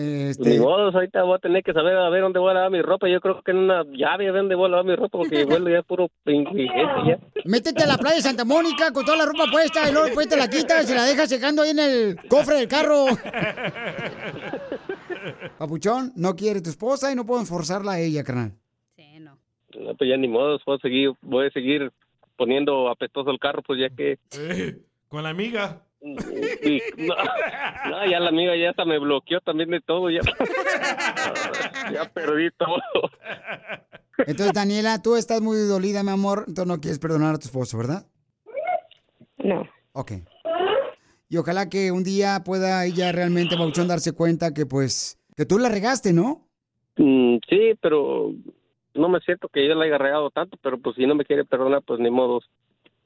[0.00, 2.70] Este, Ni modo, ahorita voy a tener que saber a ver dónde voy a lavar
[2.70, 3.08] mi ropa.
[3.08, 5.44] Yo creo que en una llave a ver dónde voy a lavar mi ropa porque
[5.44, 6.68] vuelo ya es puro ingente
[7.04, 7.18] ya.
[7.44, 10.28] Métete a la playa de Santa Mónica con toda la ropa puesta y luego después
[10.28, 13.06] te la quitas y la dejas secando ahí en el cofre del carro.
[15.58, 18.52] Papuchón, no quiere tu esposa y no puedo forzarla a ella, carnal.
[19.76, 21.90] No, pues ya ni modo, voy a seguir, voy a seguir
[22.36, 24.16] poniendo apestoso el carro, pues ya que...
[24.38, 24.78] Eh,
[25.08, 25.82] con la amiga.
[26.00, 27.14] No,
[27.90, 30.20] no, ya la amiga ya hasta me bloqueó también de todo, ya,
[31.92, 32.80] ya perdí todo.
[34.18, 37.78] Entonces, Daniela, tú estás muy dolida, mi amor, entonces no quieres perdonar a tu esposo,
[37.78, 38.06] ¿verdad?
[39.38, 39.66] No.
[39.92, 40.12] Ok.
[41.28, 45.58] Y ojalá que un día pueda ella realmente, Papuchón, darse cuenta que pues, que tú
[45.58, 46.48] la regaste, ¿no?
[46.96, 48.32] Mm, sí, pero
[48.94, 51.44] no me siento que yo la haya regado tanto, pero pues si no me quiere
[51.44, 52.40] perdonar, pues ni modo.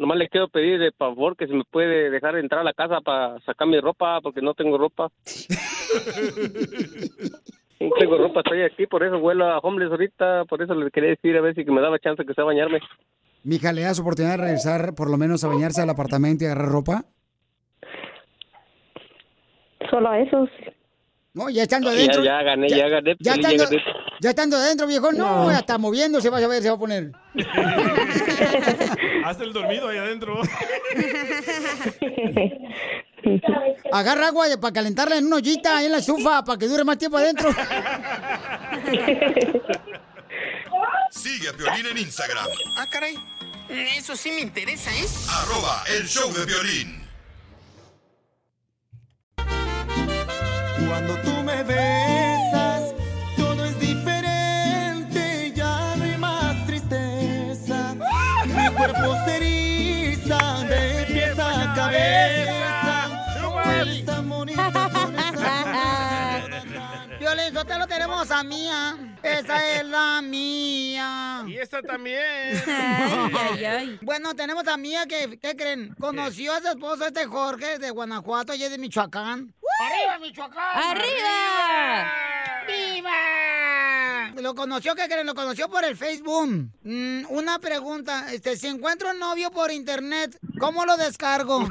[0.02, 3.00] Nomás le quiero pedir de favor que si me puede dejar entrar a la casa
[3.02, 5.12] para sacar mi ropa, porque no tengo ropa.
[7.80, 11.10] no tengo ropa, estoy aquí, por eso vuelo a homeless ahorita, por eso le quería
[11.10, 12.80] decir a ver si que me daba chance que sea bañarme.
[13.44, 16.70] Mija, ¿le das oportunidad de regresar por lo menos a bañarse al apartamento y agarrar
[16.70, 17.04] ropa?
[19.88, 20.48] Solo a esos.
[21.34, 22.24] No, ya estando Ya, adentro.
[22.24, 23.14] ya gané, ya, gané.
[23.20, 23.82] Ya Piolín, estando, gané.
[24.20, 25.48] ya estando adentro, viejo, no, No.
[25.50, 27.12] hasta moviéndose, vas a ver, se va a poner.
[29.24, 30.40] Hasta el dormido ahí adentro.
[33.92, 36.98] Agarra agua para calentarla en una ollita ahí en la estufa para que dure más
[36.98, 37.50] tiempo adentro.
[41.10, 42.46] Sigue a Piolín en Instagram,
[42.76, 43.16] Ah, caray.
[43.68, 45.06] Eso sí me interesa, ¿eh?
[45.30, 47.00] arroba el show de violín.
[50.88, 52.21] Cuando tú me besas,
[67.62, 69.16] Sotelo, lo tenemos a Mía.
[69.22, 71.44] Esa es la mía.
[71.46, 72.60] Y esta también.
[74.02, 75.94] Bueno, tenemos a Mía que, ¿qué creen?
[76.00, 79.54] Conoció a su esposo este Jorge de Guanajuato y es de Michoacán.
[79.80, 80.90] ¡Arriba, Michoacán!
[80.90, 82.12] ¡Arriba!
[82.66, 84.42] ¡Viva!
[84.42, 85.26] Lo conoció, ¿qué creen?
[85.26, 86.68] Lo conoció por el Facebook.
[86.82, 91.60] Mm, una pregunta, este, si encuentro un novio por internet, ¿cómo lo descargo?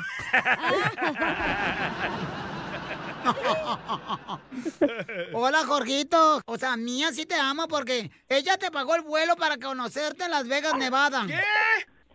[5.33, 6.41] Hola, Jorgito.
[6.45, 10.31] O sea, Mía sí te ama porque ella te pagó el vuelo para conocerte en
[10.31, 11.25] Las Vegas, Nevada.
[11.27, 11.39] ¿Qué?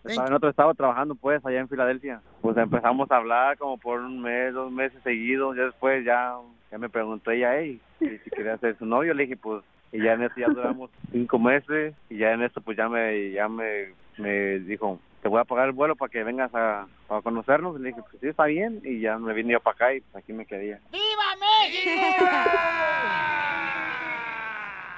[0.04, 2.20] Estaba en otro estado trabajando, pues, allá en Filadelfia.
[2.40, 5.56] Pues empezamos a hablar como por un mes, dos meses seguidos.
[5.56, 6.36] Ya después ya,
[6.70, 9.14] ya me preguntó ella, hey, si si quería ser su novio.
[9.14, 11.94] Le dije, pues, y ya en eso ya duramos cinco meses.
[12.08, 15.66] Y ya en eso, pues, ya me, ya me, me dijo, te voy a pagar
[15.66, 17.80] el vuelo para que vengas a, a conocernos.
[17.80, 18.80] Y le dije, pues, sí, está bien.
[18.84, 20.78] Y ya me vine yo para acá y pues, aquí me quedé.
[20.92, 22.24] ¡Viva México!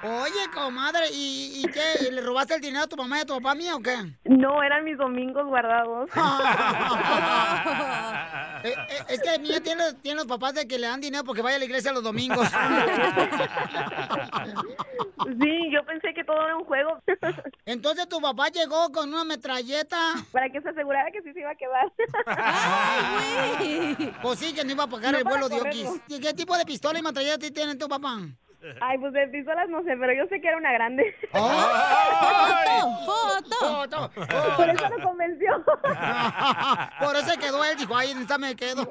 [0.02, 2.10] Oye, comadre, ¿y, y qué?
[2.12, 3.96] ¿Le robaste el dinero a tu mamá y a tu papá mío o qué?
[4.24, 6.08] No, eran mis domingos guardados.
[8.64, 11.42] Eh, eh, es que Mía tiene, tiene los papás de que le dan dinero porque
[11.42, 12.48] vaya a la iglesia los domingos.
[15.40, 16.98] Sí, yo pensé que todo era un juego.
[17.66, 20.14] Entonces tu papá llegó con una metralleta.
[20.32, 21.92] Para que se asegurara que sí se iba a quedar.
[24.22, 25.60] Pues sí, que no iba a pagar No el vuelo de.
[25.60, 25.88] Oquis.
[26.08, 28.18] ¿Y qué tipo de pistola y metralleta tiene tu papá?
[28.80, 31.14] Ay, pues de pistolas no sé, pero yo sé que era una grande.
[31.30, 31.48] ¡Foto!
[33.60, 34.10] ¡Foto!
[34.56, 35.64] Por eso lo convenció.
[37.00, 38.88] Por eso quedó él, dijo, ahí está me quedo.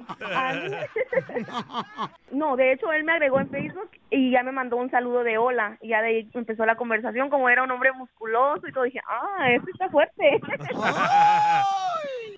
[2.31, 5.37] No, de hecho él me agregó en Facebook y ya me mandó un saludo de
[5.37, 5.77] hola.
[5.81, 9.01] Y ya de ahí empezó la conversación, como era un hombre musculoso y todo, dije,
[9.07, 10.39] ah, este está fuerte.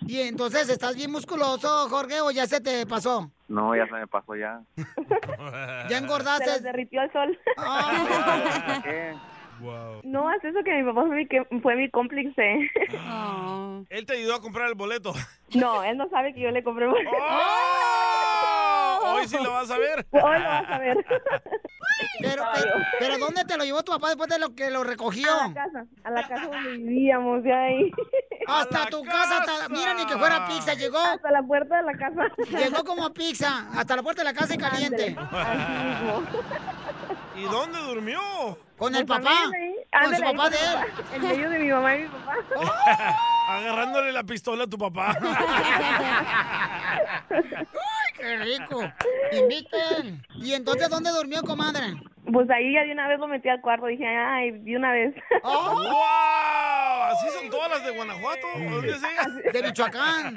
[0.09, 3.29] Y entonces, ¿estás bien musculoso, Jorge, o ya se te pasó?
[3.47, 4.59] No, ya se me pasó ya.
[5.87, 6.45] ¿Ya engordaste?
[6.45, 7.39] Se les derritió el sol.
[8.83, 9.13] ¿Qué?
[10.03, 12.71] No, es eso que mi papá fue mi, que- fue mi cómplice.
[13.89, 15.13] Él te ayudó a comprar el boleto.
[15.53, 16.87] No, él no sabe que yo le compré.
[19.03, 20.05] Hoy sí lo vas a ver.
[20.11, 20.97] Hoy lo vas a ver.
[22.21, 25.31] Pero, pero, pero ¿dónde te lo llevó tu papá después de lo que lo recogió?
[25.33, 27.91] A la casa, a la casa donde vivíamos, de ahí.
[28.47, 30.97] Hasta tu casa, hasta, mira ni que fuera pizza, llegó.
[30.97, 32.27] Hasta la puerta de la casa.
[32.57, 35.15] Llegó como pizza, hasta la puerta de la casa y caliente.
[37.35, 38.19] ¿Y dónde durmió?
[38.77, 39.35] Con el Pues papá.
[40.03, 40.77] Con su papá de él.
[41.15, 42.35] En medio de mi mamá y mi papá.
[43.49, 45.15] Agarrándole la pistola a tu papá.
[48.19, 48.93] ¡Ay, qué rico!
[49.31, 50.23] Inviten.
[50.35, 51.95] ¿Y entonces dónde durmió, comadre?
[52.31, 53.87] Pues ahí ya de una vez lo metí al cuarto.
[53.87, 55.15] Dije, ay, de una vez.
[55.43, 55.73] ¡Oh!
[55.73, 57.03] ¡Wow!
[57.11, 58.47] ¿Así son todas las de Guanajuato?
[58.69, 59.51] ¿Dónde es ella?
[59.51, 60.35] De Michoacán.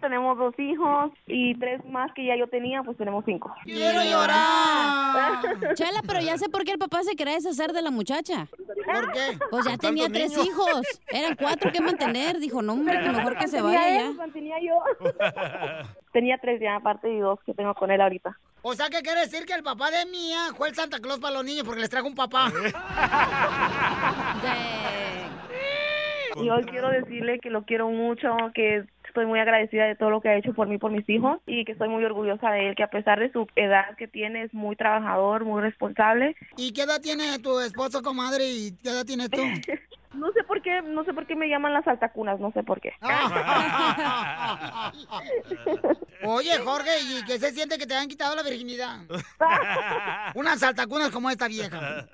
[0.00, 3.54] Tenemos dos hijos y tres más que ya yo tenía, pues tenemos cinco.
[3.64, 5.42] ¡Quiero llorar!
[5.74, 8.48] Chela, pero ya sé por qué el papá se quería deshacer de la muchacha.
[8.84, 9.38] ¿Por qué?
[9.50, 10.46] Pues ya tenía tres niños.
[10.46, 10.82] hijos.
[11.08, 12.38] Eran cuatro que mantener.
[12.38, 14.12] Dijo, no, hombre, que mejor que se vaya él, ya.
[14.12, 14.82] mantenía yo.
[16.12, 18.38] Tenía tres ya, aparte de dos que tengo con él ahorita.
[18.62, 21.34] O sea, ¿qué quiere decir que el papá de Mía fue el Santa Claus para
[21.34, 22.50] los niños porque les trajo un papá?
[26.36, 28.84] Y hoy quiero decirle que lo quiero mucho, que
[29.14, 31.64] estoy muy agradecida de todo lo que ha hecho por mí, por mis hijos, y
[31.64, 34.52] que estoy muy orgullosa de él, que a pesar de su edad que tiene, es
[34.52, 36.34] muy trabajador, muy responsable.
[36.56, 38.44] ¿Y qué edad tiene tu esposo, comadre?
[38.44, 39.40] ¿Y qué edad tienes tú?
[40.14, 42.80] No sé por qué, no sé por qué me llaman las altacunas, no sé por
[42.80, 42.92] qué.
[46.24, 49.00] Oye, Jorge, ¿y qué se siente que te han quitado la virginidad?
[50.36, 52.06] Unas saltacunas como esta vieja.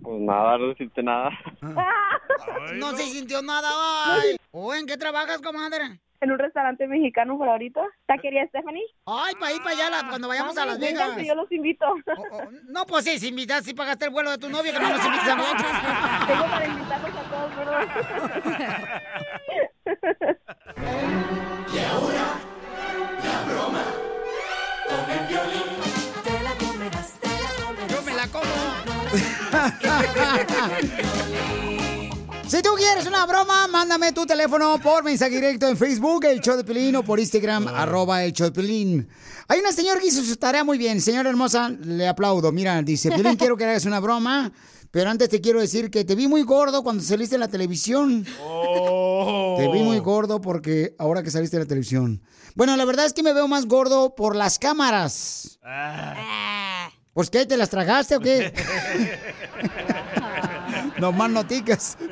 [0.00, 1.30] Pues nada, no siente nada.
[2.74, 3.68] No se sintió nada,
[4.06, 4.36] ay.
[4.52, 5.98] ¿O en qué trabajas, comadre?
[6.20, 7.80] En un restaurante mexicano por ahorita.
[8.06, 8.82] ¿Taquería Stephanie?
[9.06, 11.10] Ay, para ir para allá la- cuando vayamos a Las Vegas.
[11.24, 11.86] Yo los invito.
[12.68, 15.04] No, pues sí, si invitas, si pagaste el vuelo de tu novia, que no nos
[15.04, 15.66] invites a nosotros.
[16.26, 17.86] Tengo para invitarlos a todos, ¿verdad?
[21.74, 22.26] Y ahora,
[23.24, 23.84] la broma
[24.88, 25.68] con el violín.
[26.24, 27.90] Te la comerás, te la comerás.
[27.92, 28.56] Yo me la como.
[32.48, 36.56] Si tú quieres una broma, mándame tu teléfono por mensaje directo en Facebook, el show
[36.56, 39.06] de Pelín, o por Instagram, arroba el show de Pelín.
[39.48, 41.02] Hay una señora que hizo su tarea muy bien.
[41.02, 42.50] Señora hermosa, le aplaudo.
[42.50, 44.50] Mira, dice, Pelín, quiero que hagas una broma,
[44.90, 48.24] pero antes te quiero decir que te vi muy gordo cuando saliste en la televisión.
[48.24, 52.22] Te vi muy gordo porque ahora que saliste de la televisión.
[52.54, 55.58] Bueno, la verdad es que me veo más gordo por las cámaras.
[57.12, 57.44] ¿Pues qué?
[57.44, 58.54] ¿Te las tragaste o qué?
[61.00, 61.96] no más noticas.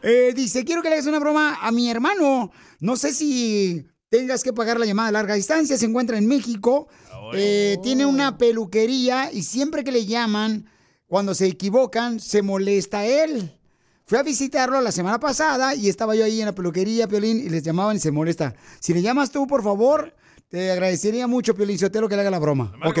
[0.00, 2.52] Eh, dice, quiero que le hagas una broma a mi hermano.
[2.78, 5.76] No sé si tengas que pagar la llamada a larga distancia.
[5.76, 6.86] Se encuentra en México.
[7.34, 10.70] Eh, tiene una peluquería y siempre que le llaman,
[11.08, 13.58] cuando se equivocan, se molesta él.
[14.06, 17.48] Fui a visitarlo la semana pasada y estaba yo ahí en la peluquería, Piolín, y
[17.50, 18.54] les llamaban y se molesta.
[18.78, 20.14] Si le llamas tú, por favor,
[20.48, 22.72] te agradecería mucho, Piolín Sotelo, que le haga la broma.
[22.84, 23.00] Ok.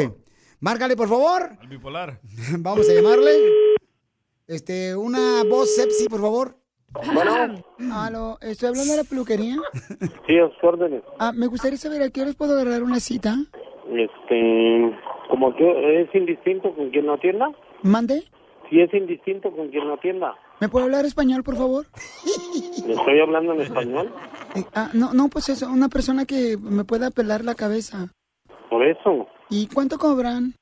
[0.60, 1.56] Márcale, por favor.
[1.60, 2.20] Al bipolar.
[2.58, 3.77] Vamos a llamarle.
[4.48, 6.54] Este, una voz sepsi, por favor.
[7.12, 7.62] Bueno.
[7.92, 9.56] Aló, ¿estoy hablando de la peluquería?
[10.26, 11.02] Sí, a sus órdenes.
[11.18, 13.36] Ah, me gustaría saber a qué horas puedo agarrar una cita.
[13.90, 14.96] Este,
[15.28, 17.50] como que es indistinto con quien lo atienda.
[17.82, 18.24] ¿Mande?
[18.70, 20.34] Si es indistinto con quien lo atienda.
[20.60, 21.86] ¿Me puede hablar español, por favor?
[22.86, 24.10] ¿Le estoy hablando en español?
[24.56, 28.08] Eh, ah, no, no, pues eso, una persona que me pueda pelar la cabeza.
[28.70, 30.54] Por eso, ¿Y cuánto cobran?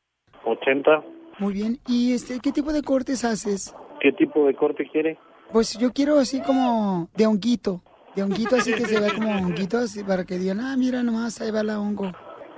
[0.45, 1.05] 80.
[1.39, 1.79] Muy bien.
[1.87, 3.75] ¿Y este, qué tipo de cortes haces?
[4.01, 5.19] ¿Qué tipo de corte quiere?
[5.53, 7.83] Pues yo quiero así como de honguito.
[8.15, 11.41] De honguito así que se vea como honguito, así para que digan, ah, mira nomás,
[11.41, 12.11] ahí va la hongo.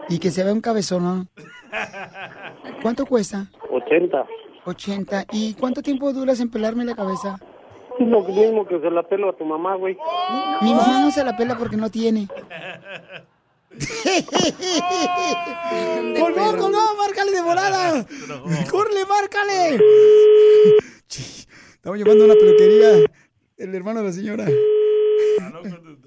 [0.09, 1.27] Y que se vea un cabezón, ¿no?
[2.83, 3.47] ¿Cuánto cuesta?
[3.71, 4.25] 80.
[4.65, 5.25] 80.
[5.33, 7.39] ¿Y cuánto tiempo duras en pelarme la cabeza?
[7.99, 9.99] Es lo mismo que se la pelo a tu mamá, güey.
[10.63, 12.29] Mi mamá no se la pela porque no tiene.
[16.19, 16.79] ¡Colgó, colgó!
[16.99, 18.07] ¡Márcale de volada!
[18.71, 19.77] ¡Corre, márcale!
[21.09, 22.89] Estamos llevando a la peluquería.
[23.57, 24.47] El hermano de la señora.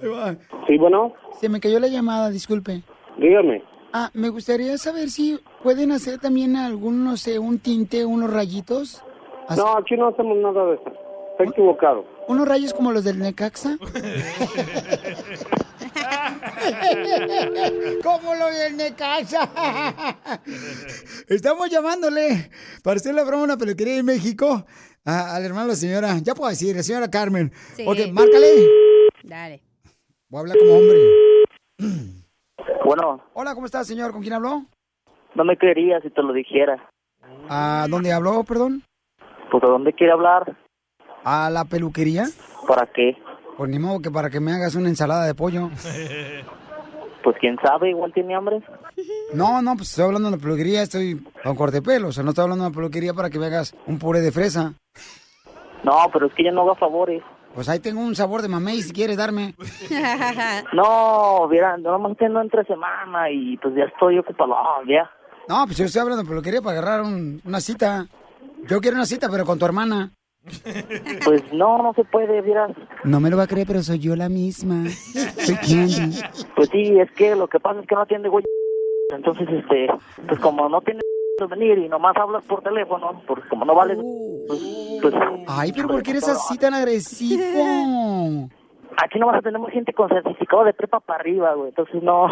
[0.04, 0.36] Va.
[0.68, 2.84] Sí, bueno, Se me cayó la llamada, disculpe.
[3.18, 3.64] dígame.
[3.94, 9.04] Ah, me gustaría saber si pueden hacer también algún, no sé, un tinte, unos rayitos.
[9.58, 10.94] No, aquí no hacemos nada de eso.
[11.32, 12.06] Está equivocado.
[12.30, 13.78] Unos rayos como los del Necaxa.
[18.04, 19.50] como los del Necaxa.
[21.28, 22.50] Estamos llamándole
[22.84, 24.66] para hacer la broma a una peluquería en México
[25.06, 26.18] a- al hermano de la señora.
[26.22, 27.52] Ya puedo decir, la señora Carmen.
[27.76, 27.86] Sí.
[27.88, 28.48] Ok, márcale.
[29.24, 29.62] Dale.
[30.30, 31.00] Voy a hablar como hombre.
[32.86, 34.12] Bueno, Hola, ¿cómo está, señor?
[34.12, 34.66] ¿Con quién habló?
[35.34, 36.90] no me creería si te lo dijera.
[37.48, 38.84] ¿A dónde habló, perdón?
[39.50, 40.58] Pues, ¿a dónde quiere hablar?
[41.24, 42.26] ¿A la peluquería?
[42.68, 43.16] ¿Para qué?
[43.58, 45.70] Pues ni modo que para que me hagas una ensalada de pollo.
[47.24, 48.64] Pues, quién sabe, igual tiene hambre.
[49.36, 52.08] No, no, pues estoy hablando de la peluquería, estoy con corte pelo.
[52.08, 54.32] O sea, no estoy hablando de la peluquería para que me hagas un puré de
[54.32, 54.74] fresa.
[55.84, 57.22] No, pero es que yo no hago favores.
[57.54, 59.54] Pues ahí tengo un sabor de mamey si quieres darme.
[60.74, 64.56] No, mira, nomás tengo entre semana y pues ya estoy ocupado,
[64.88, 65.08] ya.
[65.48, 68.08] No, pues yo estoy hablando de peluquería para agarrar un- una cita.
[68.68, 70.12] Yo quiero una cita, pero con tu hermana.
[71.24, 72.68] Pues no, no se puede, mira.
[73.04, 74.90] No me lo va a creer, pero soy yo la misma.
[74.90, 76.20] Soy Candy.
[76.56, 78.44] Pues sí, es que lo que pasa es que no atiende güey.
[79.14, 79.88] Entonces, este,
[80.28, 81.02] pues como no tiene
[81.48, 83.96] venir y nomás hablas por teléfono, pues como no vale,
[84.48, 84.60] pues,
[85.02, 85.14] pues
[85.48, 88.50] Ay, pero ¿por qué eres así tan agresivo?
[88.98, 91.70] Aquí nomás tenemos gente con certificado de prepa para arriba, güey.
[91.70, 92.28] Entonces no.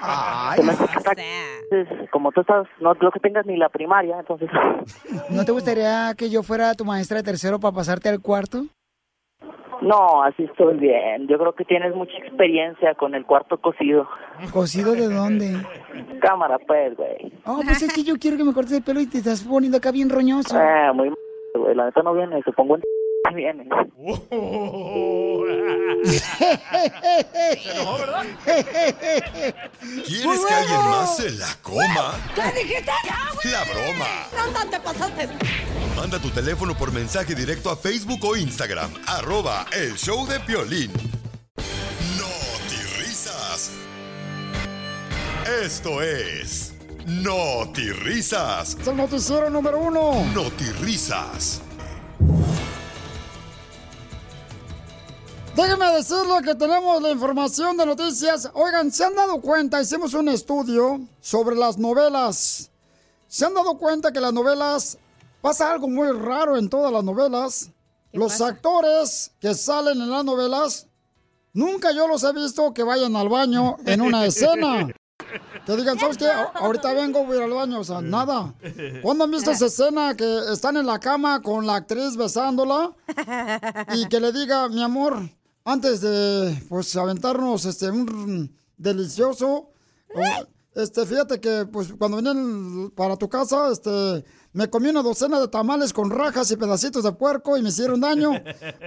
[0.00, 0.84] Ay, Se
[1.70, 4.48] entonces, como tú estás, no creo que tengas ni la primaria, entonces.
[5.30, 8.64] ¿No te gustaría que yo fuera tu maestra de tercero para pasarte al cuarto?
[9.82, 11.28] No, así estoy bien.
[11.28, 14.08] Yo creo que tienes mucha experiencia con el cuarto cocido.
[14.52, 15.52] ¿Cocido de dónde?
[16.20, 17.32] Cámara, pues, güey.
[17.44, 19.76] Oh, pues es que yo quiero que me cortes el pelo y te estás poniendo
[19.78, 20.58] acá bien roñoso.
[20.58, 21.12] Eh, muy
[21.54, 21.74] güey.
[21.74, 22.82] La neta no viene, supongo en
[23.34, 23.64] viene.
[30.06, 32.14] ¿Quieres que alguien más se la coma?
[32.34, 32.92] ¿Qué dijiste?
[33.44, 34.26] La broma.
[34.52, 35.28] No, te pasaste.
[35.96, 38.92] Manda tu teléfono por mensaje directo a Facebook o Instagram.
[39.06, 40.92] Arroba el show de Piolín.
[42.18, 42.28] No
[42.98, 43.70] risas.
[45.62, 46.74] Esto es
[47.06, 48.76] No risas.
[48.80, 50.24] Es el noticiero número uno.
[50.34, 50.50] No
[55.56, 58.50] Déjenme decirle que tenemos la información de noticias.
[58.52, 59.80] Oigan, ¿se han dado cuenta?
[59.80, 62.70] Hicimos un estudio sobre las novelas.
[63.26, 64.98] ¿Se han dado cuenta que las novelas
[65.40, 67.70] pasa algo muy raro en todas las novelas?
[68.12, 70.88] Los actores que salen en las novelas,
[71.54, 74.88] nunca yo los he visto que vayan al baño en una escena.
[75.64, 76.28] Que digan, ¿sabes qué?
[76.52, 77.80] Ahorita vengo, voy a ir al baño.
[77.80, 78.52] O sea, nada.
[79.00, 82.92] ¿Cuándo han visto esa escena que están en la cama con la actriz besándola?
[83.94, 85.30] y que le diga, mi amor,
[85.66, 89.72] antes de pues aventarnos este un delicioso,
[90.74, 95.48] este fíjate que pues cuando venían para tu casa, este me comí una docena de
[95.48, 98.30] tamales con rajas y pedacitos de puerco y me hicieron daño.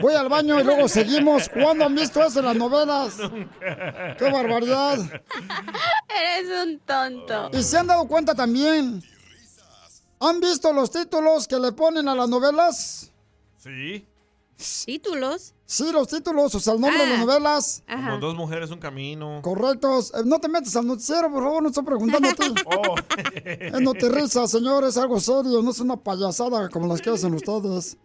[0.01, 1.49] Voy al baño y luego seguimos.
[1.49, 3.17] ¿Cuándo han visto eso en las novelas?
[4.17, 4.97] ¡Qué barbaridad!
[6.07, 7.51] Eres un tonto.
[7.53, 9.03] Y se han dado cuenta también.
[10.21, 13.11] ¿Han visto los títulos que le ponen a las novelas?
[13.57, 14.08] Sí.
[14.85, 15.53] ¿Títulos?
[15.65, 17.25] Sí, los títulos, o sea, el nombre de las Ah.
[17.25, 17.83] novelas.
[17.87, 19.39] Como dos mujeres, un camino.
[19.41, 20.11] Correctos.
[20.15, 22.53] Eh, No te metas al noticiero, por favor, no estoy preguntando a ti.
[22.65, 22.95] Oh.
[23.45, 27.11] Es no te risa, señor, es algo serio, no es una payasada como las que
[27.11, 27.97] hacen ustedes.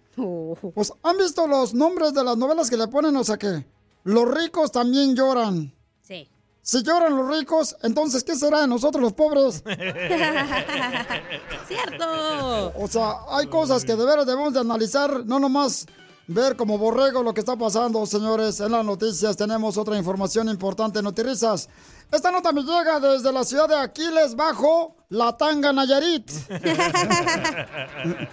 [0.74, 3.16] Pues, ¿han visto los nombres de las novelas que le ponen?
[3.16, 3.66] O sea que
[4.04, 5.74] los ricos también lloran.
[6.02, 6.28] Sí.
[6.62, 9.62] Si lloran los ricos, entonces, ¿qué será de nosotros los pobres?
[11.66, 12.72] ¡Cierto!
[12.78, 15.86] O sea, hay cosas que de veras debemos de analizar, no nomás
[16.26, 18.60] ver como borrego lo que está pasando, señores.
[18.60, 21.68] En las noticias tenemos otra información importante, Notirizas.
[22.10, 26.30] Esta nota me llega desde la ciudad de Aquiles, bajo la Tanga Nayarit.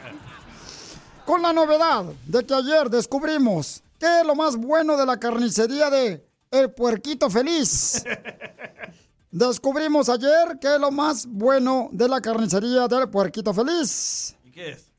[1.26, 5.90] Con la novedad de que ayer descubrimos que es lo más bueno de la carnicería
[5.90, 8.04] de El Puerquito Feliz.
[9.32, 14.36] Descubrimos ayer que es lo más bueno de la carnicería del Puerquito Feliz.
[14.44, 14.91] ¿Y qué es?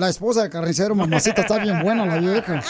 [0.00, 2.62] La esposa del carnicero, mamacita, está bien buena la vieja.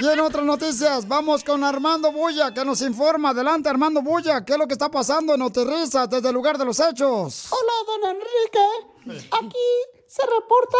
[0.00, 3.28] Y en otras noticias, vamos con Armando Bulla, que nos informa.
[3.28, 6.64] Adelante, Armando Bulla, ¿qué es lo que está pasando en Oterriza desde el lugar de
[6.64, 7.46] los hechos?
[7.52, 9.28] Hola, don Enrique.
[9.38, 9.68] Aquí
[10.08, 10.78] se reporta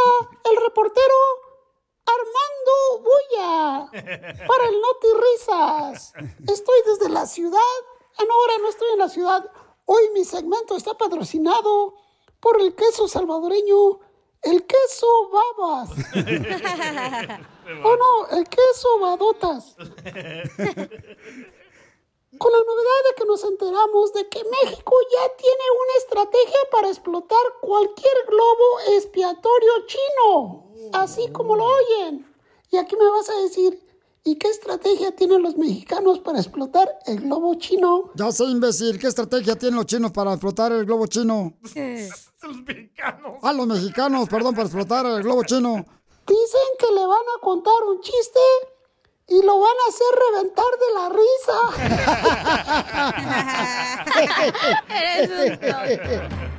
[0.51, 1.15] el reportero
[2.07, 3.89] Armando Bulla
[4.49, 6.13] para el Noti Risas.
[6.45, 7.61] Estoy desde la ciudad.
[8.19, 9.45] Ah, ahora no estoy en la ciudad.
[9.93, 11.97] Hoy mi segmento está patrocinado
[12.39, 13.99] por el queso salvadoreño,
[14.41, 15.91] el queso babas.
[17.85, 19.77] Oh no, el queso badotas.
[19.77, 19.87] Con
[22.53, 27.39] la novedad de que nos enteramos de que México ya tiene una estrategia para explotar
[27.61, 32.27] cualquier globo expiatorio chino, así como lo oyen.
[32.73, 33.81] Y aquí me vas a decir,
[34.25, 38.11] ¿y qué estrategia tienen los mexicanos para explotar el globo chino?
[38.15, 41.55] Ya sé, imbécil, ¿qué estrategia tienen los chinos para explotar el globo chino?
[42.43, 43.35] Los mexicanos.
[43.43, 45.85] Ah, los mexicanos, perdón, para explotar el globo chino.
[46.27, 48.41] Dicen que le van a contar un chiste
[49.29, 51.59] y lo van a hacer reventar de la risa.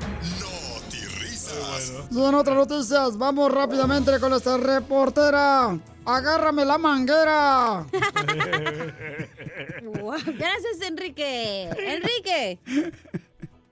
[2.12, 5.80] Y en otras noticias, vamos rápidamente con esta reportera.
[6.06, 7.86] Agárrame la manguera.
[9.82, 11.69] Gracias, Enrique.
[11.78, 12.60] Enrique.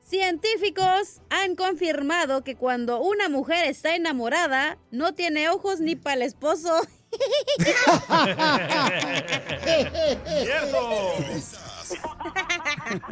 [0.07, 6.21] Científicos han confirmado que cuando una mujer está enamorada, no tiene ojos ni para el
[6.23, 6.71] esposo.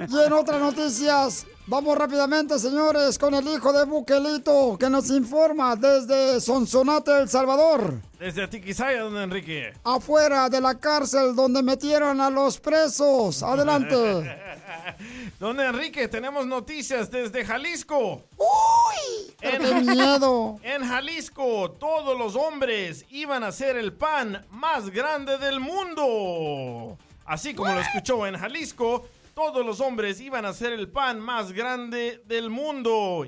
[0.08, 5.76] Y en otras noticias, vamos rápidamente, señores, con el hijo de Buquelito, que nos informa
[5.76, 8.02] desde Sonsonate, El Salvador.
[8.20, 9.74] Desde Atiquizaya, don Enrique.
[9.84, 13.44] Afuera de la cárcel donde metieron a los presos.
[13.48, 13.96] Adelante.
[15.40, 18.24] Don Enrique, tenemos noticias desde Jalisco.
[18.38, 19.36] ¡Uy!
[19.42, 20.60] En, ¡Qué miedo!
[20.64, 26.98] En Jalisco, todos los hombres iban a ser el pan más grande del mundo.
[27.28, 31.52] Así como lo escuchó en Jalisco, todos los hombres iban a ser el pan más
[31.52, 33.26] grande del mundo.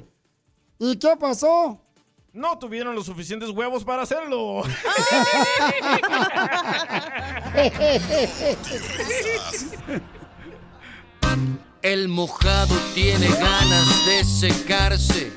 [0.79, 1.81] ¿Y qué pasó?
[2.31, 4.63] No tuvieron los suficientes huevos para hacerlo.
[11.81, 15.33] El mojado tiene ganas de secarse.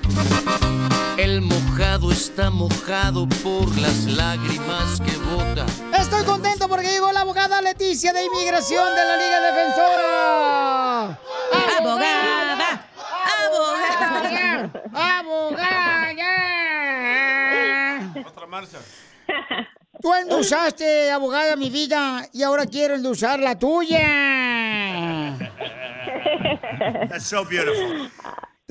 [1.18, 5.66] El mojado está mojado por las lágrimas que bota.
[5.98, 11.18] Estoy contento porque llegó la abogada Leticia de Inmigración de la Liga Defensora.
[11.78, 12.86] ¡Abogada!
[13.46, 14.70] ¡Abogada!
[15.18, 15.92] ¡Abogada!
[18.26, 18.78] Otra marcha.
[20.00, 25.38] Tú endulzaste, abogada, mi vida, y ahora quiero endulzar la tuya.
[27.08, 28.10] That's so beautiful.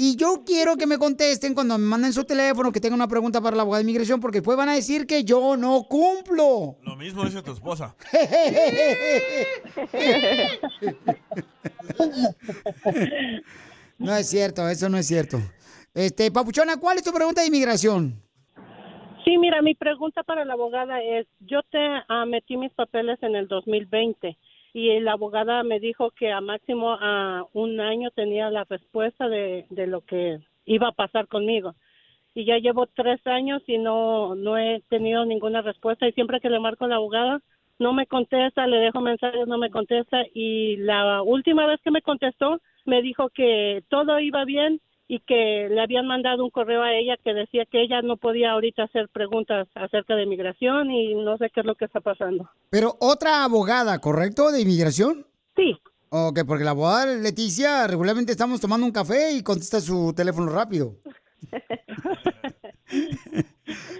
[0.00, 3.40] Y yo quiero que me contesten cuando me manden su teléfono que tenga una pregunta
[3.40, 6.76] para la abogada de inmigración, porque después van a decir que yo no cumplo.
[6.82, 7.96] Lo mismo dice tu esposa.
[13.98, 15.38] No es cierto, eso no es cierto.
[15.92, 18.22] Este, Papuchona, ¿cuál es tu pregunta de inmigración?
[19.24, 23.34] Sí, mira, mi pregunta para la abogada es, yo te ah, metí mis papeles en
[23.34, 24.38] el 2020
[24.78, 29.66] y la abogada me dijo que a máximo a un año tenía la respuesta de,
[29.70, 31.74] de lo que iba a pasar conmigo.
[32.34, 36.50] y ya llevo tres años y no, no he tenido ninguna respuesta y siempre que
[36.50, 37.40] le marco la abogada
[37.80, 42.02] no me contesta, le dejo mensajes, no me contesta y la última vez que me
[42.02, 46.92] contestó me dijo que todo iba bien y que le habían mandado un correo a
[46.92, 51.38] ella que decía que ella no podía ahorita hacer preguntas acerca de migración y no
[51.38, 52.50] sé qué es lo que está pasando.
[52.68, 54.52] Pero otra abogada, ¿correcto?
[54.52, 55.26] ¿De inmigración?
[55.56, 55.76] Sí.
[56.10, 60.96] Ok, porque la abogada Leticia regularmente estamos tomando un café y contesta su teléfono rápido.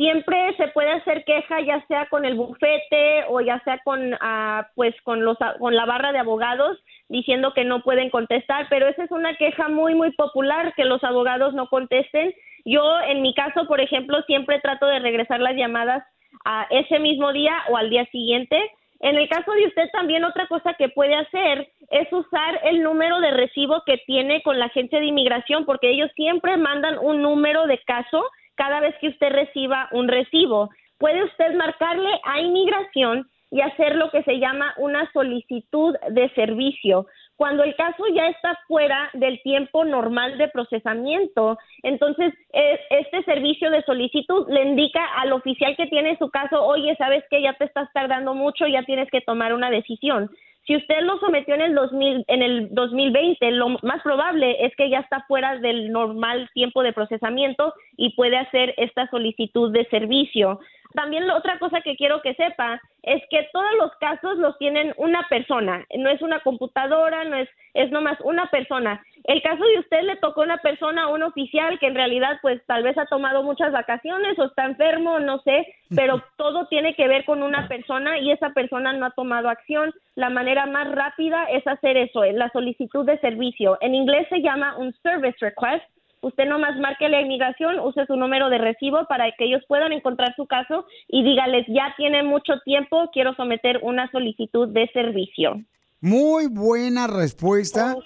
[0.00, 4.66] siempre se puede hacer queja ya sea con el bufete o ya sea con ah,
[4.74, 6.78] pues con los con la barra de abogados
[7.10, 11.04] diciendo que no pueden contestar pero esa es una queja muy muy popular que los
[11.04, 12.32] abogados no contesten
[12.64, 16.02] yo en mi caso por ejemplo siempre trato de regresar las llamadas
[16.44, 18.58] a ese mismo día o al día siguiente
[19.00, 23.20] en el caso de usted también otra cosa que puede hacer es usar el número
[23.20, 27.66] de recibo que tiene con la agencia de inmigración porque ellos siempre mandan un número
[27.66, 28.24] de caso
[28.56, 30.68] cada vez que usted reciba un recibo.
[30.98, 37.06] Puede usted marcarle a inmigración y hacer lo que se llama una solicitud de servicio.
[37.36, 43.70] Cuando el caso ya está fuera del tiempo normal de procesamiento, entonces eh, este servicio
[43.70, 47.64] de solicitud le indica al oficial que tiene su caso, oye, sabes que ya te
[47.64, 50.30] estás tardando mucho, ya tienes que tomar una decisión.
[50.66, 54.90] Si usted lo sometió en el 2000, en el 2020, lo más probable es que
[54.90, 60.60] ya está fuera del normal tiempo de procesamiento y puede hacer esta solicitud de servicio.
[60.94, 64.92] También la otra cosa que quiero que sepa es que todos los casos los tienen
[64.96, 69.02] una persona, no es una computadora, no es es nomás una persona.
[69.24, 72.82] El caso de usted le tocó una persona, un oficial que en realidad pues tal
[72.82, 77.24] vez ha tomado muchas vacaciones o está enfermo, no sé, pero todo tiene que ver
[77.24, 79.92] con una persona y esa persona no ha tomado acción.
[80.14, 83.78] La manera más rápida es hacer eso, la solicitud de servicio.
[83.80, 85.84] En inglés se llama un service request.
[86.22, 90.34] Usted nomás marque la inmigración, use su número de recibo para que ellos puedan encontrar
[90.36, 95.62] su caso y dígales, ya tiene mucho tiempo, quiero someter una solicitud de servicio.
[96.02, 97.96] Muy buena respuesta.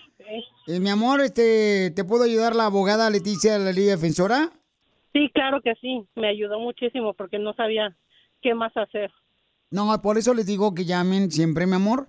[0.67, 4.51] Eh, mi amor, este, ¿te puedo ayudar la abogada Leticia de la Liga Defensora?
[5.13, 7.97] Sí, claro que sí, me ayudó muchísimo porque no sabía
[8.43, 9.13] qué más hacer.
[9.71, 12.09] No, por eso les digo que llamen siempre, mi amor,